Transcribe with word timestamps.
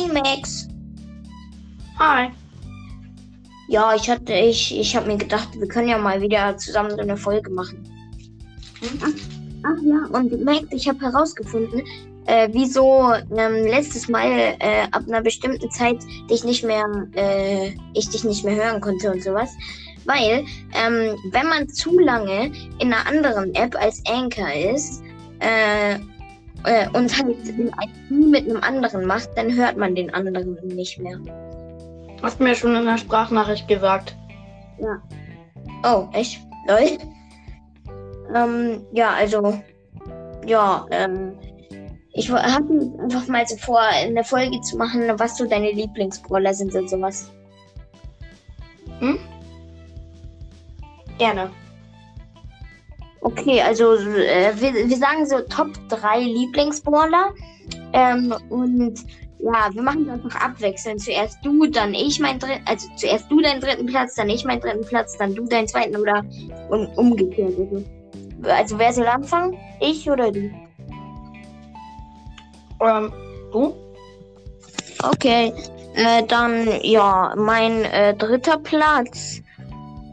moin 0.00 0.22
Max. 0.22 0.68
Hi. 1.98 2.30
Ja, 3.68 3.94
ich 3.94 4.08
hatte, 4.08 4.32
ich, 4.32 4.76
ich 4.76 4.96
habe 4.96 5.06
mir 5.06 5.16
gedacht, 5.16 5.48
wir 5.58 5.68
können 5.68 5.88
ja 5.88 5.98
mal 5.98 6.20
wieder 6.20 6.56
zusammen 6.56 6.90
so 6.90 6.98
eine 6.98 7.16
Folge 7.16 7.50
machen. 7.50 7.84
Ach, 9.02 9.08
ach 9.62 9.82
ja, 9.82 10.18
und 10.18 10.44
Max, 10.44 10.66
ich 10.70 10.88
habe 10.88 11.00
herausgefunden, 11.00 11.82
äh, 12.26 12.48
wieso 12.52 13.12
ähm, 13.36 13.66
letztes 13.66 14.08
Mal 14.08 14.56
äh, 14.58 14.86
ab 14.90 15.02
einer 15.06 15.22
bestimmten 15.22 15.70
Zeit 15.70 15.98
dich 16.28 16.44
nicht 16.44 16.64
mehr, 16.64 16.86
äh, 17.14 17.72
ich 17.94 18.08
dich 18.08 18.24
nicht 18.24 18.44
mehr 18.44 18.56
hören 18.56 18.80
konnte 18.80 19.12
und 19.12 19.22
sowas. 19.22 19.50
Weil, 20.06 20.44
ähm, 20.74 21.16
wenn 21.30 21.46
man 21.46 21.68
zu 21.68 21.98
lange 21.98 22.50
in 22.80 22.92
einer 22.92 23.06
anderen 23.06 23.54
App 23.54 23.76
als 23.76 24.02
Anchor 24.08 24.50
ist, 24.74 25.02
äh, 26.64 26.88
und 26.90 27.16
halt 27.16 27.46
den 27.46 27.68
ID 27.68 28.10
mit 28.10 28.48
einem 28.48 28.62
anderen 28.62 29.06
macht, 29.06 29.30
dann 29.36 29.54
hört 29.54 29.76
man 29.76 29.94
den 29.94 30.12
anderen 30.12 30.54
nicht 30.66 30.98
mehr. 30.98 31.18
Hast 32.22 32.40
mir 32.40 32.54
schon 32.54 32.76
in 32.76 32.84
der 32.84 32.98
Sprachnachricht 32.98 33.66
gesagt. 33.66 34.14
Ja. 34.78 35.02
Oh, 35.84 36.08
echt? 36.12 36.40
Lol. 36.68 36.98
Ähm, 38.34 38.86
ja, 38.92 39.10
also, 39.10 39.60
ja, 40.46 40.86
ähm, 40.90 41.32
ich 42.12 42.30
hatte 42.30 42.92
einfach 43.02 43.26
mal 43.28 43.46
so 43.46 43.56
vor, 43.56 43.80
eine 43.80 44.24
Folge 44.24 44.60
zu 44.60 44.76
machen, 44.76 45.02
was 45.16 45.36
so 45.36 45.46
deine 45.46 45.72
Lieblingsbrawler 45.72 46.52
sind 46.52 46.74
und 46.74 46.90
sowas. 46.90 47.30
Hm? 48.98 49.18
Gerne. 51.18 51.50
Okay, 53.22 53.60
also 53.60 53.94
äh, 53.94 54.52
wir, 54.56 54.88
wir 54.88 54.96
sagen 54.96 55.26
so 55.26 55.40
Top 55.40 55.68
3 55.88 56.20
Lieblingsbrawler. 56.20 57.34
Ähm, 57.92 58.34
und 58.48 59.04
ja, 59.42 59.68
wir 59.72 59.82
machen 59.82 60.02
es 60.02 60.08
einfach 60.08 60.40
abwechselnd. 60.40 61.00
Zuerst 61.02 61.38
du, 61.42 61.66
dann 61.66 61.94
ich 61.94 62.18
mein 62.20 62.38
dritten, 62.38 62.62
also 62.66 62.88
zuerst 62.96 63.30
du 63.30 63.40
deinen 63.40 63.60
dritten 63.60 63.86
Platz, 63.86 64.14
dann 64.14 64.28
ich 64.28 64.44
meinen 64.44 64.60
dritten 64.60 64.86
Platz, 64.86 65.16
dann 65.18 65.34
du 65.34 65.44
deinen 65.44 65.68
zweiten 65.68 65.96
oder 65.96 66.24
um, 66.70 66.86
umgekehrt. 66.96 67.52
Also, 67.58 67.84
also 68.42 68.78
wer 68.78 68.92
soll 68.92 69.06
anfangen? 69.06 69.56
Ich 69.80 70.10
oder 70.10 70.30
du? 70.30 70.50
Ähm, 72.82 73.12
du? 73.52 73.74
Okay, 75.02 75.52
äh, 75.94 76.22
dann 76.26 76.68
ja, 76.82 77.34
mein 77.36 77.84
äh, 77.84 78.14
dritter 78.14 78.58
Platz 78.58 79.42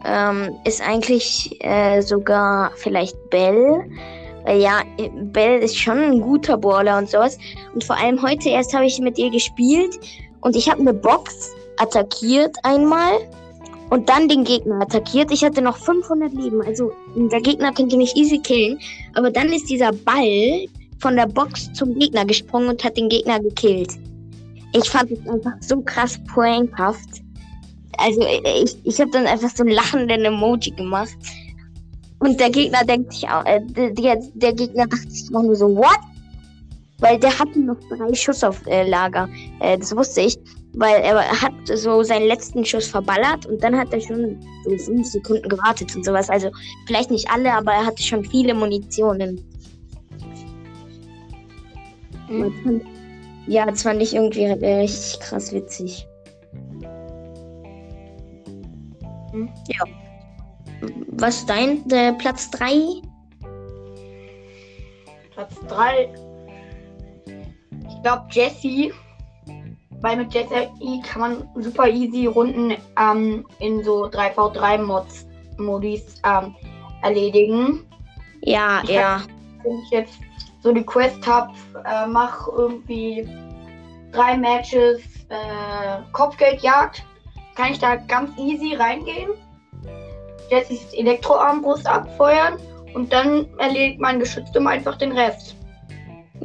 ähm, 0.05 0.55
ist 0.65 0.81
eigentlich 0.81 1.57
äh, 1.61 2.01
sogar 2.01 2.71
vielleicht 2.75 3.29
Bell. 3.29 3.83
Weil 4.45 4.61
ja, 4.61 4.81
Bell 5.33 5.59
ist 5.59 5.77
schon 5.77 5.97
ein 5.97 6.21
guter 6.21 6.57
Brawler 6.57 6.97
und 6.97 7.09
sowas. 7.09 7.37
Und 7.73 7.83
vor 7.83 7.97
allem 7.97 8.21
heute 8.21 8.49
erst 8.49 8.73
habe 8.73 8.85
ich 8.85 8.99
mit 8.99 9.17
ihr 9.17 9.29
gespielt 9.29 9.99
und 10.41 10.55
ich 10.55 10.69
habe 10.69 10.79
eine 10.79 10.93
Box 10.93 11.53
attackiert 11.77 12.55
einmal 12.63 13.19
und 13.89 14.09
dann 14.09 14.27
den 14.27 14.43
Gegner 14.43 14.81
attackiert. 14.81 15.31
Ich 15.31 15.43
hatte 15.43 15.61
noch 15.61 15.77
500 15.77 16.33
Leben, 16.33 16.61
also 16.61 16.91
der 17.15 17.41
Gegner 17.41 17.73
könnte 17.73 17.97
mich 17.97 18.15
easy 18.15 18.39
killen. 18.39 18.79
Aber 19.15 19.31
dann 19.31 19.51
ist 19.51 19.69
dieser 19.69 19.91
Ball 19.91 20.65
von 20.99 21.15
der 21.15 21.27
Box 21.27 21.71
zum 21.73 21.97
Gegner 21.97 22.25
gesprungen 22.25 22.69
und 22.69 22.83
hat 22.83 22.97
den 22.97 23.09
Gegner 23.09 23.39
gekillt. 23.39 23.93
Ich 24.73 24.89
fand 24.89 25.11
es 25.11 25.27
einfach 25.27 25.53
so 25.61 25.81
krass 25.81 26.19
prankhaft. 26.27 27.21
Also 27.97 28.21
ich, 28.63 28.77
ich 28.83 28.99
habe 29.01 29.11
dann 29.11 29.25
einfach 29.25 29.49
so 29.49 29.63
einen 29.63 29.73
lachenden 29.73 30.25
Emoji 30.25 30.71
gemacht. 30.71 31.17
Und 32.19 32.39
der 32.39 32.49
Gegner 32.49 32.83
denkt 32.83 33.13
sich 33.13 33.27
auch, 33.29 33.45
äh, 33.45 33.61
der, 33.91 34.21
der 34.33 34.53
Gegner 34.53 34.87
dachte 34.87 35.09
sich 35.09 35.33
auch 35.35 35.43
nur 35.43 35.55
so, 35.55 35.75
what? 35.75 35.99
Weil 36.99 37.19
der 37.19 37.37
hatte 37.37 37.59
noch 37.59 37.77
drei 37.89 38.13
Schuss 38.13 38.43
auf 38.43 38.65
äh, 38.65 38.87
Lager. 38.87 39.29
Äh, 39.59 39.77
das 39.77 39.95
wusste 39.95 40.21
ich. 40.21 40.37
Weil 40.73 41.01
er 41.01 41.41
hat 41.41 41.53
so 41.73 42.03
seinen 42.03 42.27
letzten 42.27 42.63
Schuss 42.63 42.87
verballert 42.87 43.45
und 43.47 43.63
dann 43.63 43.75
hat 43.75 43.91
er 43.93 44.01
schon 44.01 44.39
so 44.63 44.77
fünf 44.77 45.07
Sekunden 45.07 45.47
gewartet 45.47 45.95
und 45.95 46.05
sowas. 46.05 46.29
Also 46.29 46.49
vielleicht 46.85 47.09
nicht 47.09 47.27
alle, 47.31 47.51
aber 47.53 47.71
er 47.71 47.85
hatte 47.85 48.03
schon 48.03 48.23
viele 48.25 48.53
Munitionen. 48.53 49.43
Mhm. 52.29 52.81
Ja, 53.47 53.65
das 53.65 53.83
fand 53.83 54.01
ich 54.01 54.13
irgendwie 54.13 54.45
richtig 54.45 55.19
krass 55.21 55.53
witzig. 55.53 56.05
Mhm. 59.33 59.49
Ja. 59.67 59.85
Was 61.11 61.37
ist 61.37 61.49
dein 61.49 61.89
äh, 61.89 62.13
Platz 62.13 62.49
3? 62.51 63.01
Platz 65.33 65.55
3. 65.67 66.13
Ich 67.89 68.01
glaube 68.03 68.27
Jesse. 68.31 68.91
Weil 70.01 70.17
mit 70.17 70.33
Jesse 70.33 70.69
kann 71.03 71.21
man 71.21 71.49
super 71.55 71.87
easy 71.87 72.27
Runden 72.27 72.75
ähm, 72.99 73.45
in 73.59 73.83
so 73.83 74.05
3v3-Mods 74.05 75.25
Modis 75.57 76.21
ähm, 76.23 76.55
erledigen. 77.01 77.85
Ja, 78.41 78.81
ich 78.83 78.91
ja. 78.91 79.21
Hab, 79.21 79.27
wenn 79.63 79.79
ich 79.79 79.89
jetzt 79.89 80.19
so 80.61 80.71
die 80.71 80.83
Quest 80.83 81.25
habe, 81.25 81.51
äh, 81.85 82.05
mach 82.05 82.47
irgendwie 82.47 83.27
drei 84.11 84.37
Matches 84.37 85.01
äh, 85.29 86.01
Kopfgeldjagd, 86.11 87.03
kann 87.57 87.71
ich 87.71 87.79
da 87.79 87.95
ganz 87.95 88.29
easy 88.37 88.75
reingehen 88.75 89.31
Jessys 90.49 90.93
Elektroarmbrust 90.93 91.87
abfeuern 91.87 92.57
und 92.93 93.11
dann 93.11 93.47
erledigt 93.57 93.99
mein 93.99 94.19
Geschützturm 94.19 94.67
einfach 94.67 94.97
den 94.97 95.11
Rest. 95.11 95.55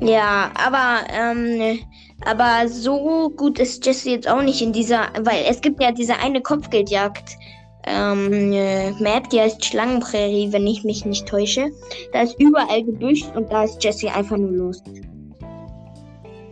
Ja, 0.00 0.50
aber, 0.54 1.06
ähm, 1.12 1.78
aber 2.24 2.68
so 2.68 3.30
gut 3.30 3.58
ist 3.58 3.84
Jesse 3.86 4.10
jetzt 4.10 4.28
auch 4.28 4.42
nicht 4.42 4.60
in 4.62 4.72
dieser, 4.72 5.08
weil 5.20 5.44
es 5.48 5.60
gibt 5.60 5.80
ja 5.82 5.92
diese 5.92 6.18
eine 6.18 6.40
Kopfgeldjagd. 6.40 7.36
Ähm, 7.84 8.52
äh, 8.52 8.92
Map, 8.92 9.28
die 9.30 9.40
heißt 9.40 9.64
Schlangenprärie, 9.64 10.52
wenn 10.52 10.66
ich 10.66 10.84
mich 10.84 11.04
nicht 11.04 11.26
täusche. 11.26 11.68
Da 12.12 12.22
ist 12.22 12.38
überall 12.40 12.84
Gebüsch 12.84 13.24
und 13.34 13.50
da 13.52 13.64
ist 13.64 13.82
Jesse 13.82 14.12
einfach 14.12 14.36
nur 14.36 14.52
los. 14.52 14.82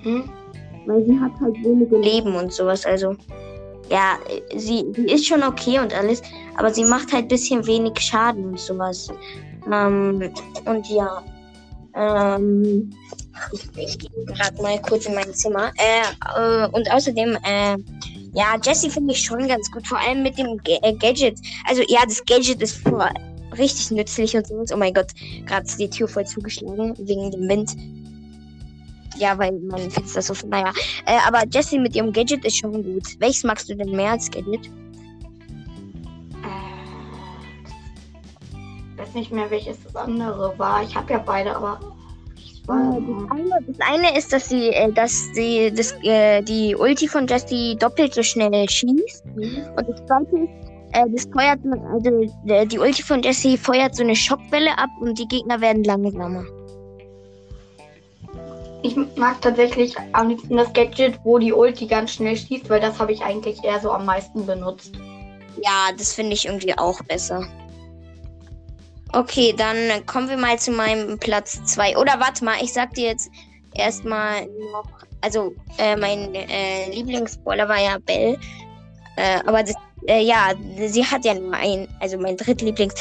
Hm? 0.03 0.29
Weil 0.87 1.05
sie 1.05 1.21
hat 1.21 1.33
halt 1.41 1.55
wenige 1.63 1.99
Leben 1.99 2.35
und 2.35 2.53
sowas, 2.53 2.85
also. 2.85 3.15
Ja, 3.91 4.19
sie, 4.57 4.85
sie 4.95 5.07
ist 5.07 5.27
schon 5.27 5.43
okay 5.43 5.81
und 5.81 5.93
alles, 5.93 6.23
aber 6.57 6.73
sie 6.73 6.85
macht 6.85 7.13
halt 7.13 7.25
ein 7.25 7.29
bisschen 7.29 7.67
wenig 7.67 7.99
Schaden 7.99 8.45
und 8.45 8.61
sowas. 8.61 9.09
Ähm, 9.71 10.33
und 10.65 10.89
ja. 10.89 11.23
Ähm, 11.95 12.91
ich, 13.53 13.69
ich 13.77 13.99
gehe 13.99 14.25
gerade 14.27 14.63
mal 14.63 14.81
kurz 14.83 15.07
in 15.07 15.15
mein 15.15 15.33
Zimmer. 15.35 15.73
Äh, 15.77 16.65
äh, 16.65 16.69
und 16.69 16.91
außerdem, 16.91 17.37
äh, 17.43 17.77
ja, 18.33 18.57
Jessie 18.63 18.91
finde 18.91 19.13
ich 19.13 19.23
schon 19.23 19.49
ganz 19.49 19.71
gut, 19.73 19.87
vor 19.87 19.99
allem 19.99 20.23
mit 20.23 20.39
dem 20.39 20.59
G 20.59 20.79
äh, 20.83 20.95
Gadget. 20.95 21.39
Also 21.67 21.83
ja, 21.89 22.01
das 22.07 22.25
Gadget 22.25 22.63
ist 22.63 22.81
richtig 23.59 23.91
nützlich 23.91 24.37
und 24.37 24.47
sowas. 24.47 24.73
Oh 24.73 24.77
mein 24.77 24.95
Gott, 24.95 25.09
gerade 25.47 25.67
die 25.79 25.91
Tür 25.91 26.07
voll 26.07 26.27
zugeschlagen 26.27 26.95
wegen 26.99 27.31
dem 27.31 27.49
Wind. 27.49 27.77
Ja, 29.21 29.39
weil 29.39 29.53
mein 29.53 29.91
Fenster 29.91 30.23
so. 30.23 30.35
Naja. 30.49 30.73
Äh, 31.05 31.19
aber 31.29 31.45
Jessie 31.53 31.79
mit 31.79 31.95
ihrem 31.95 32.11
Gadget 32.11 32.43
ist 32.47 32.57
schon 32.57 32.73
gut. 32.73 33.05
Welches 33.19 33.45
magst 33.45 33.69
du 33.69 33.77
denn 33.77 33.95
mehr 33.95 34.13
als 34.13 34.31
Gadget? 34.31 34.71
Ich 38.93 38.99
weiß 38.99 39.15
nicht 39.15 39.31
mehr, 39.31 39.51
welches 39.51 39.77
das 39.85 39.95
andere 39.95 40.59
war. 40.59 40.83
Ich 40.83 40.97
habe 40.97 41.13
ja 41.13 41.19
beide, 41.19 41.55
aber. 41.55 41.79
Das 42.67 42.77
eine, 42.79 43.59
das 43.67 43.81
eine 43.81 44.19
ist, 44.19 44.33
dass 44.33 44.49
sie, 44.49 44.69
äh, 44.69 44.91
dass 44.93 45.35
sie 45.35 45.73
das, 45.75 45.93
äh, 46.03 46.41
die 46.43 46.75
Ulti 46.77 47.09
von 47.09 47.27
Jessie 47.27 47.77
doppelt 47.77 48.15
so 48.15 48.23
schnell 48.23 48.69
schießt. 48.69 49.27
Mhm. 49.27 49.67
Und 49.77 49.89
das 49.89 50.07
zweite 50.07 50.37
ist, 50.37 50.71
äh, 50.93 51.05
das 51.11 51.29
feuert, 51.33 51.59
also 51.93 52.11
äh, 52.47 52.67
die 52.67 52.79
Ulti 52.79 53.03
von 53.03 53.23
Jessie 53.23 53.59
feuert 53.59 53.97
so 53.97 54.03
eine 54.03 54.17
Schockwelle 54.17 54.71
ab 54.79 54.91
und 55.01 55.19
die 55.19 55.27
Gegner 55.27 55.61
werden 55.61 55.85
langsamer. 55.85 56.45
Ich 58.83 58.97
mag 59.17 59.41
tatsächlich 59.43 59.95
am 60.13 60.29
liebsten 60.29 60.57
das 60.57 60.73
Gadget, 60.73 61.19
wo 61.25 61.39
die 61.39 61.53
Ulti 61.53 61.87
ganz 61.87 62.13
schnell 62.15 62.37
schießt, 62.37 62.71
weil 62.71 62.81
das 62.81 62.99
habe 62.99 63.13
ich 63.13 63.23
eigentlich 63.23 63.63
eher 63.63 63.81
so 63.81 63.91
am 63.91 64.07
meisten 64.07 64.47
benutzt. 64.47 64.93
Ja, 65.63 65.91
das 65.97 66.15
finde 66.15 66.33
ich 66.33 66.47
irgendwie 66.47 66.77
auch 66.79 67.03
besser. 67.05 67.47
Okay, 69.13 69.53
dann 69.57 70.07
kommen 70.07 70.29
wir 70.29 70.37
mal 70.37 70.59
zu 70.59 70.71
meinem 70.71 71.19
Platz 71.19 71.61
2. 71.65 71.99
Oder 71.99 72.21
warte 72.21 72.45
mal, 72.45 72.57
ich 72.63 72.73
sag 72.73 72.95
dir 72.95 73.09
jetzt 73.09 73.31
erstmal 73.75 74.47
noch. 74.73 74.89
Also, 75.21 75.53
äh, 75.79 75.97
mein 75.97 76.35
äh, 76.35 76.91
Lieblingsbrawler 76.91 77.69
war 77.69 77.81
ja 77.81 77.99
Bell. 77.99 78.39
Äh, 79.17 79.41
aber 79.45 79.63
das, 79.63 79.75
äh, 80.07 80.23
ja, 80.23 80.53
sie 80.87 81.05
hat 81.05 81.25
ja 81.25 81.35
nur 81.35 81.55
ein, 81.55 81.89
also 82.01 82.19
mein 82.19 82.37
drittlieblings, 82.37 82.95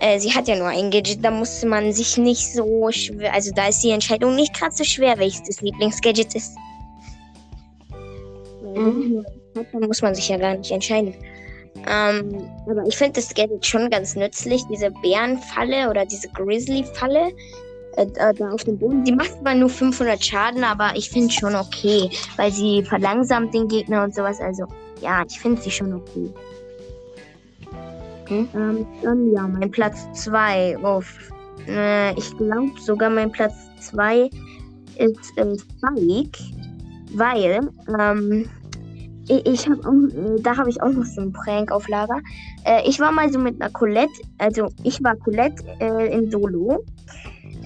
äh, 0.00 0.18
sie 0.18 0.32
hat 0.32 0.48
ja 0.48 0.56
nur 0.56 0.68
ein 0.68 0.90
Gadget, 0.90 1.24
da 1.24 1.30
musste 1.30 1.66
man 1.66 1.92
sich 1.92 2.16
nicht 2.16 2.52
so 2.52 2.90
schwer, 2.90 3.32
also 3.32 3.50
da 3.54 3.68
ist 3.68 3.80
die 3.80 3.90
Entscheidung 3.90 4.34
nicht 4.34 4.54
gerade 4.54 4.74
so 4.74 4.84
schwer, 4.84 5.18
welches 5.18 5.42
das 5.42 5.60
Lieblingsgadget 5.60 6.34
ist. 6.34 6.54
Mhm. 8.74 9.24
Da 9.54 9.86
muss 9.86 10.02
man 10.02 10.14
sich 10.14 10.28
ja 10.28 10.36
gar 10.36 10.56
nicht 10.56 10.70
entscheiden. 10.70 11.14
Ähm, 11.88 12.48
aber 12.68 12.84
ich 12.86 12.96
finde 12.96 13.20
das 13.20 13.34
Gadget 13.34 13.66
schon 13.66 13.90
ganz 13.90 14.16
nützlich, 14.16 14.64
diese 14.70 14.90
Bärenfalle 15.02 15.90
oder 15.90 16.06
diese 16.06 16.28
Grizzly-Falle. 16.28 17.32
äh, 17.96 18.06
da 18.34 18.50
auf 18.50 18.64
dem 18.64 18.78
Boden. 18.78 19.04
Die 19.04 19.12
macht 19.12 19.38
zwar 19.40 19.54
nur 19.54 19.68
500 19.68 20.24
Schaden, 20.24 20.64
aber 20.64 20.92
ich 20.96 21.10
finde 21.10 21.32
schon 21.32 21.54
okay, 21.54 22.10
weil 22.36 22.50
sie 22.50 22.82
verlangsamt 22.82 23.54
den 23.54 23.68
Gegner 23.68 24.02
und 24.02 24.14
sowas. 24.14 24.40
Also 24.40 24.66
ja, 25.04 25.22
ich 25.28 25.38
finde 25.38 25.60
sie 25.60 25.70
schon 25.70 25.92
okay. 25.92 26.32
Hm? 28.28 28.48
Ähm, 28.54 28.86
dann 29.02 29.32
ja, 29.32 29.46
mein 29.46 29.70
Platz 29.70 30.06
2. 30.14 30.78
Oh, 30.82 31.02
äh, 31.68 32.18
ich 32.18 32.34
glaube 32.38 32.72
sogar 32.80 33.10
mein 33.10 33.30
Platz 33.30 33.54
2 33.80 34.30
ist 34.96 35.36
äh, 35.36 35.56
Spike, 35.58 36.38
weil 37.12 37.68
ähm, 37.98 38.48
ich, 39.28 39.46
ich 39.46 39.68
habe 39.68 39.80
äh, 40.08 40.40
da 40.40 40.56
habe 40.56 40.70
ich 40.70 40.80
auch 40.80 40.90
noch 40.90 41.04
so 41.04 41.20
einen 41.20 41.32
Prank 41.32 41.70
auf 41.70 41.86
Lager. 41.88 42.20
Äh, 42.64 42.88
ich 42.88 42.98
war 42.98 43.12
mal 43.12 43.30
so 43.30 43.38
mit 43.38 43.60
einer 43.60 43.70
Colette, 43.70 44.22
also 44.38 44.68
ich 44.84 45.02
war 45.04 45.16
Colette 45.16 45.62
äh, 45.80 46.16
in 46.16 46.30
Solo. 46.30 46.82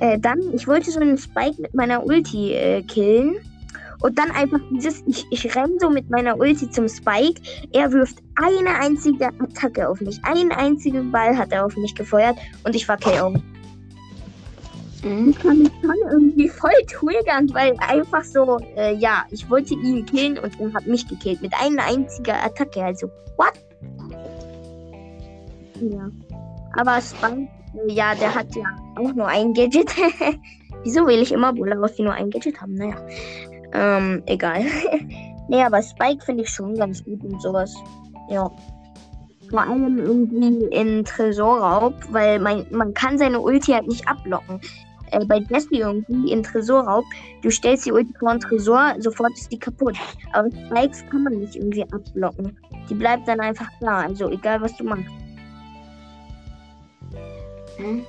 Äh, 0.01 0.19
dann, 0.19 0.39
ich 0.53 0.67
wollte 0.67 0.91
so 0.91 0.99
einen 0.99 1.19
Spike 1.19 1.61
mit 1.61 1.75
meiner 1.75 2.05
Ulti 2.05 2.53
äh, 2.53 2.83
killen. 2.83 3.37
Und 4.01 4.19
dann 4.19 4.31
einfach 4.31 4.61
dieses, 4.71 5.03
ich, 5.07 5.27
ich 5.31 5.57
renne 5.57 5.75
so 5.79 5.91
mit 5.91 6.09
meiner 6.11 6.39
Ulti 6.39 6.71
zum 6.71 6.89
Spike. 6.89 7.41
Er 7.73 7.91
wirft 7.93 8.19
eine 8.37 8.79
einzige 8.79 9.27
Attacke 9.27 9.89
auf 9.89 10.01
mich. 10.01 10.21
Einen 10.25 10.53
einzigen 10.53 11.11
Ball 11.11 11.37
hat 11.37 11.53
er 11.53 11.67
auf 11.67 11.77
mich 11.77 11.95
gefeuert 11.95 12.37
und 12.65 12.77
ich 12.77 12.89
war 12.89 12.97
KO. 12.97 13.35
Mhm. 15.03 15.31
Ich 15.31 15.39
fand 15.39 15.59
mich 15.61 15.73
schon 15.81 16.11
irgendwie 16.11 16.49
voll 16.49 16.71
triggern, 16.87 17.53
weil 17.53 17.75
einfach 17.81 18.25
so, 18.25 18.59
äh, 18.77 18.95
ja, 18.97 19.25
ich 19.31 19.49
wollte 19.51 19.75
ihn 19.75 20.05
killen 20.07 20.39
und 20.39 20.61
er 20.61 20.73
hat 20.75 20.87
mich 20.87 21.07
gekillt 21.07 21.41
mit 21.43 21.53
einer 21.61 21.85
einzigen 21.85 22.31
Attacke. 22.31 22.83
Also, 22.83 23.09
what? 23.37 23.53
Ja. 25.81 26.11
Aber 26.77 27.01
Spike, 27.01 27.49
äh, 27.89 27.93
ja, 27.93 28.15
der 28.15 28.35
hat 28.35 28.55
ja 28.55 28.65
auch 28.97 29.13
nur 29.15 29.27
ein 29.27 29.55
Gadget. 29.55 29.95
Wieso 30.85 31.07
will 31.07 31.21
ich 31.21 31.33
immer 31.33 31.53
Bulle 31.53 31.81
aus, 31.81 31.95
die 31.95 32.03
nur 32.03 32.15
ein 32.15 32.31
Gadget 32.31 32.61
haben? 32.61 32.75
Naja. 32.75 32.97
Ähm, 33.73 34.23
egal. 34.27 34.65
nee, 35.49 35.63
aber 35.63 35.83
Spike 35.83 36.25
finde 36.25 36.45
ich 36.45 36.51
schon 36.51 36.75
ganz 36.75 37.05
gut 37.05 37.23
und 37.25 37.41
sowas. 37.43 37.75
Ja. 38.29 38.51
Vor 39.51 39.61
allem 39.61 39.99
irgendwie 39.99 40.65
in 40.67 41.05
Tresorraub, 41.05 41.95
weil 42.11 42.39
man, 42.39 42.67
man 42.71 42.93
kann 42.93 43.17
seine 43.17 43.41
Ulti 43.41 43.73
halt 43.73 43.89
nicht 43.89 44.07
ablocken 44.07 44.61
äh, 45.13 45.25
bei 45.25 45.39
Jesse 45.39 45.77
irgendwie 45.77 46.33
in 46.33 46.43
Tresorraub, 46.43 47.05
du 47.43 47.51
stellst 47.51 47.87
die 47.87 47.93
Ulti 47.93 48.13
vor 48.19 48.31
einen 48.31 48.41
Tresor, 48.41 48.95
sofort 48.99 49.33
ist 49.33 49.53
die 49.53 49.59
kaputt. 49.59 49.97
Aber 50.33 50.51
Spikes 50.51 51.05
kann 51.11 51.25
man 51.25 51.39
nicht 51.39 51.57
irgendwie 51.57 51.85
abblocken. 51.85 52.57
Die 52.89 52.95
bleibt 52.95 53.29
dann 53.29 53.41
einfach 53.41 53.69
da, 53.81 54.01
also 54.01 54.31
egal 54.31 54.61
was 54.61 54.77
du 54.77 54.85
machst. 54.85 55.05
Hm? 57.77 58.05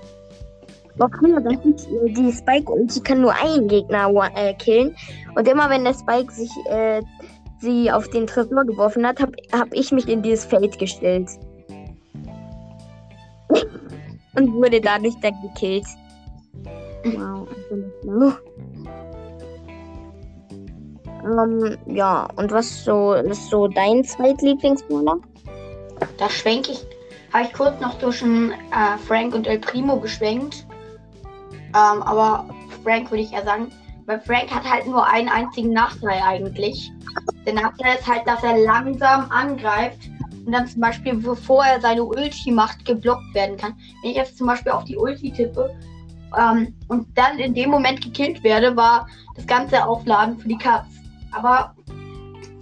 Okay, 0.99 1.33
das 1.43 1.65
ist, 1.65 1.87
äh, 1.87 2.11
die 2.11 2.31
Spike-Ulti 2.31 2.99
kann 3.01 3.21
nur 3.21 3.33
einen 3.33 3.67
Gegner 3.67 4.11
äh, 4.35 4.53
killen. 4.55 4.95
Und 5.35 5.47
immer 5.47 5.69
wenn 5.69 5.85
der 5.85 5.93
Spike 5.93 6.31
sich 6.31 6.51
äh, 6.69 7.01
sie 7.59 7.91
auf 7.91 8.09
den 8.09 8.27
Tresor 8.27 8.65
geworfen 8.65 9.07
hat, 9.07 9.21
habe 9.21 9.33
hab 9.53 9.73
ich 9.73 9.91
mich 9.91 10.07
in 10.07 10.21
dieses 10.21 10.45
Feld 10.45 10.77
gestellt. 10.77 11.29
Und 14.35 14.53
wurde 14.53 14.81
dadurch 14.81 15.15
dann 15.21 15.33
gekillt. 15.41 15.85
Wow, 17.05 17.47
also 18.03 18.33
ähm, 21.23 21.77
ja, 21.85 22.27
und 22.35 22.51
was 22.51 22.83
so 22.83 23.13
ist 23.13 23.49
so 23.49 23.67
dein 23.67 24.03
Zweitlieblingsbrawler? 24.03 25.19
Da 26.17 26.29
schwenke 26.29 26.71
ich, 26.71 26.85
habe 27.33 27.45
ich 27.45 27.53
kurz 27.53 27.79
noch 27.81 27.97
zwischen 27.99 28.51
äh, 28.51 28.97
Frank 29.05 29.35
und 29.35 29.47
El 29.47 29.59
Primo 29.59 29.99
geschwenkt. 29.99 30.65
Ähm, 31.69 32.01
aber 32.03 32.45
Frank 32.83 33.11
würde 33.11 33.23
ich 33.23 33.33
eher 33.33 33.43
sagen, 33.43 33.71
weil 34.05 34.19
Frank 34.21 34.49
hat 34.53 34.69
halt 34.69 34.87
nur 34.87 35.05
einen 35.05 35.29
einzigen 35.29 35.71
Nachteil 35.71 36.21
eigentlich. 36.25 36.91
Der 37.45 37.53
Nachteil 37.53 37.97
ist 37.97 38.07
halt, 38.07 38.27
dass 38.27 38.43
er 38.43 38.57
langsam 38.57 39.29
angreift 39.29 40.09
und 40.45 40.51
dann 40.51 40.67
zum 40.67 40.81
Beispiel, 40.81 41.15
bevor 41.15 41.63
er 41.63 41.79
seine 41.79 42.03
Ulti 42.03 42.51
macht, 42.51 42.85
geblockt 42.85 43.33
werden 43.33 43.57
kann. 43.57 43.75
Wenn 44.01 44.11
ich 44.11 44.17
jetzt 44.17 44.37
zum 44.37 44.47
Beispiel 44.47 44.71
auf 44.71 44.83
die 44.85 44.97
Ulti 44.97 45.31
tippe, 45.31 45.69
ähm, 46.37 46.73
und 46.87 47.07
dann 47.17 47.39
in 47.39 47.53
dem 47.53 47.69
Moment 47.69 48.01
gekillt 48.01 48.43
werde, 48.43 48.75
war 48.75 49.07
das 49.35 49.47
ganze 49.47 49.85
Aufladen 49.85 50.37
für 50.37 50.47
die 50.47 50.57
Katz. 50.57 50.85
Aber 51.31 51.75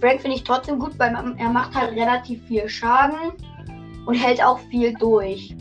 Frank 0.00 0.20
finde 0.20 0.36
ich 0.36 0.44
trotzdem 0.44 0.78
gut, 0.78 0.98
weil 0.98 1.14
er 1.14 1.48
macht 1.50 1.74
halt 1.74 1.92
relativ 1.92 2.44
viel 2.46 2.68
Schaden 2.68 3.32
und 4.06 4.14
hält 4.14 4.42
auch 4.42 4.58
viel 4.70 4.94
durch. 4.94 5.54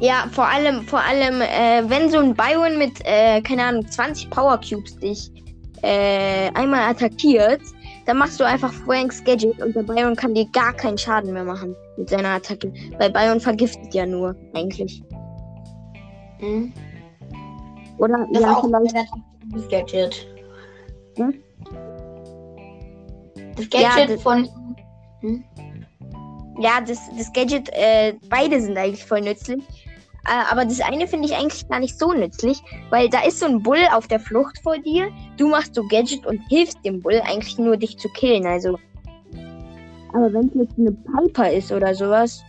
Ja, 0.00 0.24
vor 0.32 0.48
allem, 0.48 0.82
vor 0.86 1.00
allem, 1.00 1.42
äh, 1.42 1.82
wenn 1.88 2.10
so 2.10 2.18
ein 2.18 2.34
Byron 2.34 2.78
mit, 2.78 3.00
äh, 3.04 3.42
keine 3.42 3.64
Ahnung, 3.64 3.86
20 3.86 4.30
Power 4.30 4.58
Cubes 4.58 4.96
dich 4.98 5.30
äh, 5.82 6.50
einmal 6.54 6.90
attackiert, 6.90 7.60
dann 8.06 8.16
machst 8.16 8.40
du 8.40 8.44
einfach 8.44 8.72
Franks 8.72 9.22
Gadget 9.22 9.60
und 9.60 9.76
der 9.76 9.82
Byron 9.82 10.16
kann 10.16 10.34
dir 10.34 10.46
gar 10.52 10.72
keinen 10.72 10.96
Schaden 10.96 11.34
mehr 11.34 11.44
machen 11.44 11.76
mit 11.98 12.08
seiner 12.08 12.30
Attacke. 12.30 12.72
Weil 12.98 13.10
Byron 13.10 13.40
vergiftet 13.40 13.92
ja 13.92 14.06
nur, 14.06 14.34
eigentlich. 14.54 15.02
Mhm. 16.40 16.72
Oder 17.98 18.26
das 18.32 18.42
ja, 18.42 18.52
auch 18.56 18.62
vielleicht. 18.62 19.12
Das 19.52 19.68
Gadget. 19.68 20.26
Hm? 21.16 21.34
Das 23.56 23.68
Gadget 23.68 23.82
ja, 23.82 24.06
das, 24.06 24.22
von. 24.22 24.48
Hm? 25.20 25.44
Ja, 26.58 26.80
das, 26.80 26.98
das 27.18 27.30
Gadget, 27.34 27.68
äh, 27.72 28.14
beide 28.30 28.60
sind 28.60 28.78
eigentlich 28.78 29.04
voll 29.04 29.20
nützlich. 29.20 29.62
Äh, 30.26 30.50
aber 30.50 30.64
das 30.64 30.80
eine 30.80 31.06
finde 31.06 31.28
ich 31.28 31.34
eigentlich 31.34 31.68
gar 31.68 31.80
nicht 31.80 31.98
so 31.98 32.12
nützlich, 32.12 32.62
weil 32.90 33.08
da 33.08 33.22
ist 33.22 33.40
so 33.40 33.46
ein 33.46 33.62
Bull 33.62 33.80
auf 33.92 34.08
der 34.08 34.20
Flucht 34.20 34.58
vor 34.62 34.78
dir. 34.78 35.08
Du 35.36 35.48
machst 35.48 35.74
so 35.74 35.86
Gadget 35.86 36.26
und 36.26 36.40
hilfst 36.48 36.78
dem 36.84 37.00
Bull 37.00 37.20
eigentlich 37.24 37.58
nur, 37.58 37.76
dich 37.76 37.98
zu 37.98 38.08
killen. 38.10 38.46
Also. 38.46 38.78
Aber 40.12 40.32
wenn 40.32 40.48
es 40.48 40.54
jetzt 40.54 40.78
eine 40.78 40.92
Piper 40.92 41.50
ist 41.50 41.72
oder 41.72 41.94
sowas, 41.94 42.42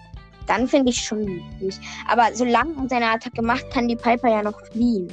dann 0.47 0.67
finde 0.67 0.91
ich 0.91 1.01
schon 1.01 1.19
nützlich. 1.19 1.79
Aber 2.07 2.29
solange 2.33 2.73
er 2.75 2.89
seine 2.89 3.11
Attacke 3.11 3.41
macht, 3.41 3.69
kann 3.71 3.87
die 3.87 3.95
Piper 3.95 4.29
ja 4.29 4.43
noch 4.43 4.59
fliehen. 4.71 5.07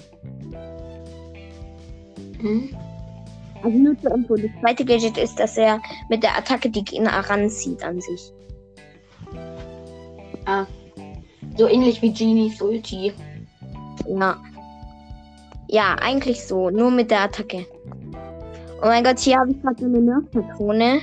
Hm? 2.41 2.77
Also 3.63 3.77
nur 3.77 3.99
zur 4.01 4.15
Info. 4.15 4.37
Das 4.37 4.51
zweite 4.61 4.85
Gadget 4.85 5.19
ist, 5.19 5.39
dass 5.39 5.57
er 5.57 5.81
mit 6.09 6.23
der 6.23 6.37
Attacke 6.37 6.71
die 6.71 6.85
Gegner 6.85 7.11
ranzieht 7.11 7.83
an 7.83 8.01
sich. 8.01 8.33
Ah. 10.47 10.67
So 11.59 11.67
ähnlich 11.67 12.01
wie 12.01 12.13
Genies 12.13 12.63
Ulti. 12.63 13.13
Ja. 14.07 14.37
Ja, 15.67 15.97
eigentlich 16.01 16.47
so. 16.47 16.71
Nur 16.71 16.91
mit 16.91 17.11
der 17.11 17.23
Attacke. 17.23 17.67
Oh 18.81 18.87
mein 18.87 19.03
Gott, 19.03 19.19
hier 19.19 19.39
habe 19.39 19.51
ich 19.51 19.61
gerade 19.61 19.81
so 19.81 19.87
eine 19.87 20.01
Nerf-Patrone. 20.01 21.01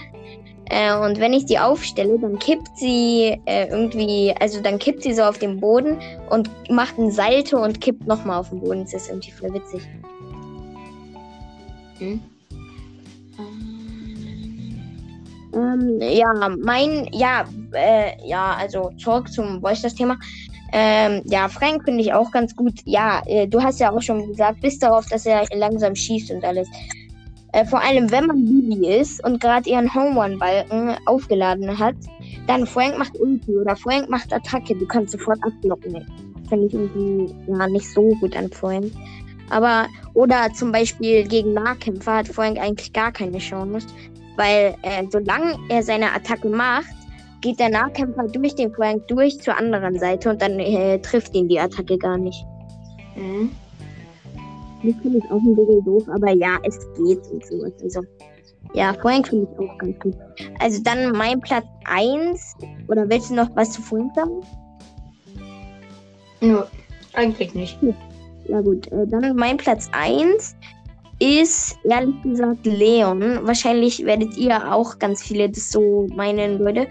Äh, 0.70 0.96
und 0.98 1.20
wenn 1.20 1.34
ich 1.34 1.46
die 1.46 1.60
aufstelle, 1.60 2.18
dann 2.18 2.40
kippt 2.40 2.70
sie 2.78 3.38
äh, 3.46 3.68
irgendwie, 3.68 4.34
also 4.40 4.62
dann 4.62 4.80
kippt 4.80 5.04
sie 5.04 5.14
so 5.14 5.24
auf 5.24 5.38
den 5.38 5.60
Boden 5.60 6.00
und 6.30 6.50
macht 6.72 6.98
ein 6.98 7.12
Salto 7.12 7.62
und 7.62 7.82
kippt 7.82 8.08
nochmal 8.08 8.40
auf 8.40 8.50
den 8.50 8.62
Boden. 8.62 8.84
Das 8.84 8.94
ist 8.94 9.10
irgendwie 9.10 9.32
voll 9.32 9.54
witzig. 9.54 9.82
Hm? 12.00 12.22
Ähm, 15.54 16.00
ja, 16.02 16.34
mein, 16.58 17.08
ja, 17.14 17.46
äh, 17.76 18.16
ja, 18.26 18.56
also 18.58 18.92
zurück 18.98 19.32
zum 19.32 19.62
Voice 19.62 19.82
das 19.82 19.96
Thema. 19.96 20.18
Ähm, 20.74 21.22
ja, 21.26 21.48
Frank 21.48 21.84
finde 21.86 22.02
ich 22.02 22.14
auch 22.14 22.32
ganz 22.32 22.56
gut. 22.56 22.74
Ja, 22.86 23.22
äh, 23.28 23.48
du 23.48 23.62
hast 23.62 23.80
ja 23.80 23.92
auch 23.92 24.02
schon 24.02 24.28
gesagt, 24.28 24.62
bis 24.62 24.80
darauf, 24.80 25.06
dass 25.08 25.26
er 25.26 25.46
langsam 25.54 25.96
schießt 25.96 26.32
und 26.32 26.44
alles. 26.44 26.68
Äh, 27.56 27.66
vor 27.66 27.82
allem, 27.82 28.12
wenn 28.12 28.26
man 28.26 28.44
Bibi 28.44 28.86
ist 28.98 29.24
und 29.24 29.40
gerade 29.40 29.70
ihren 29.70 29.94
Home 29.96 30.22
Run-Balken 30.22 30.98
aufgeladen 31.06 31.80
hat, 31.80 31.96
dann 32.48 32.68
Frank 32.68 32.98
macht 32.98 33.18
Ulti 33.18 33.56
oder 33.56 33.78
Frank 33.78 34.10
macht 34.10 34.34
Attacke. 34.34 34.76
Du 34.76 34.86
kannst 34.86 35.14
sofort 35.14 35.40
abblocken. 35.42 36.06
Finde 36.50 36.68
ich 36.68 36.74
irgendwie 36.74 37.34
ja, 37.48 37.68
nicht 37.68 37.90
so 37.90 38.10
gut 38.20 38.36
an 38.36 38.52
Frank. 38.52 38.92
Aber, 39.50 39.88
oder 40.14 40.52
zum 40.54 40.74
Beispiel 40.74 41.26
gegen 41.26 41.54
Nahkämpfer 41.54 42.18
hat 42.18 42.28
Frank 42.28 42.60
eigentlich 42.60 42.92
gar 42.92 43.14
keine 43.14 43.38
Chance. 43.38 43.88
Weil, 44.36 44.76
äh, 44.82 45.06
solange 45.10 45.58
er 45.70 45.82
seine 45.82 46.12
Attacke 46.12 46.50
macht, 46.50 46.94
geht 47.46 47.60
der 47.60 47.70
Nahkämpfer 47.70 48.28
durch 48.28 48.56
den 48.56 48.74
Frank 48.74 49.08
durch 49.08 49.40
zur 49.40 49.56
anderen 49.56 50.00
Seite 50.00 50.32
und 50.32 50.42
dann 50.42 50.60
äh, 50.60 50.98
trifft 51.00 51.36
ihn 51.36 51.48
die 51.48 51.60
Attacke 51.60 51.96
gar 51.96 52.18
nicht. 52.18 52.44
Mhm. 53.16 53.52
Das 54.84 54.96
finde 55.02 55.20
ich 55.20 55.26
auch 55.26 55.42
ein 55.42 55.56
bisschen 55.56 55.86
doof, 55.86 56.04
aber 56.10 56.32
ja, 56.32 56.58
es 56.64 56.80
geht 56.98 57.22
und 57.32 57.46
sowas. 57.46 57.72
Also, 57.84 58.02
ja, 58.74 58.94
Frank 58.94 59.28
finde 59.28 59.48
ich 59.52 59.60
auch 59.60 59.78
ganz 59.78 60.00
gut. 60.00 60.16
Also 60.60 60.82
dann 60.82 61.12
mein 61.12 61.40
Platz 61.40 61.66
1. 61.86 62.56
Oder 62.88 63.08
willst 63.08 63.30
du 63.30 63.36
noch 63.36 63.56
was 63.56 63.74
zu 63.74 63.82
Frank 63.84 64.12
sagen? 64.16 64.42
Nö, 66.42 66.64
eigentlich 67.14 67.54
nicht. 67.54 67.78
Ja 68.48 68.62
gut, 68.62 68.92
äh, 68.92 69.06
dann 69.06 69.36
mein 69.36 69.58
Platz 69.58 69.88
1 69.92 70.56
ist 71.20 71.78
ehrlich 71.84 72.22
gesagt 72.24 72.66
Leon. 72.66 73.40
Wahrscheinlich 73.44 74.04
werdet 74.04 74.36
ihr 74.36 74.74
auch 74.74 74.98
ganz 74.98 75.22
viele 75.22 75.48
das 75.48 75.72
so 75.72 76.08
meinen, 76.16 76.58
Leute. 76.58 76.88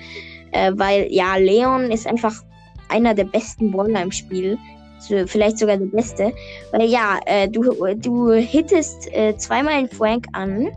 Äh, 0.54 0.72
weil 0.76 1.08
ja, 1.10 1.36
Leon 1.36 1.90
ist 1.90 2.06
einfach 2.06 2.32
einer 2.88 3.12
der 3.12 3.24
besten 3.24 3.70
Brawler 3.70 4.02
im 4.02 4.12
Spiel. 4.12 4.56
So, 5.00 5.26
vielleicht 5.26 5.58
sogar 5.58 5.76
der 5.76 5.86
beste. 5.86 6.32
Weil 6.72 6.88
ja, 6.88 7.18
äh, 7.26 7.48
du, 7.48 7.62
du 7.96 8.32
hittest 8.32 9.12
äh, 9.12 9.36
zweimal 9.36 9.74
einen 9.74 9.88
Frank 9.88 10.26
an 10.32 10.68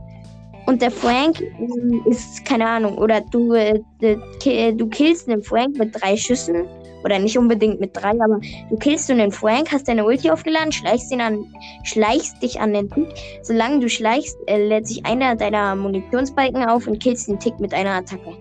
und 0.66 0.82
der 0.82 0.92
Frank 0.92 1.40
äh, 1.42 2.10
ist, 2.10 2.44
keine 2.44 2.68
Ahnung, 2.68 2.98
oder 2.98 3.22
du, 3.22 3.54
äh, 3.54 3.80
du 4.02 4.88
killst 4.88 5.30
einen 5.30 5.44
Frank 5.44 5.78
mit 5.78 6.02
drei 6.02 6.18
Schüssen. 6.18 6.66
Oder 7.04 7.20
nicht 7.20 7.38
unbedingt 7.38 7.80
mit 7.80 7.96
drei, 7.96 8.10
aber 8.10 8.42
du 8.70 8.76
killst 8.78 9.10
einen 9.12 9.32
Frank, 9.32 9.72
hast 9.72 9.88
deine 9.88 10.04
Ulti 10.04 10.32
aufgeladen, 10.32 10.72
schleichst, 10.72 11.12
ihn 11.12 11.22
an, 11.22 11.46
schleichst 11.84 12.42
dich 12.42 12.60
an 12.60 12.74
den 12.74 12.90
Tick. 12.90 13.08
Solange 13.44 13.80
du 13.80 13.88
schleichst, 13.88 14.36
äh, 14.48 14.68
lädt 14.68 14.88
sich 14.88 15.06
einer 15.06 15.36
deiner 15.36 15.76
Munitionsbalken 15.76 16.66
auf 16.66 16.88
und 16.88 17.02
killst 17.02 17.30
den 17.30 17.40
Tick 17.40 17.60
mit 17.60 17.74
einer 17.74 17.92
Attacke. 17.92 18.36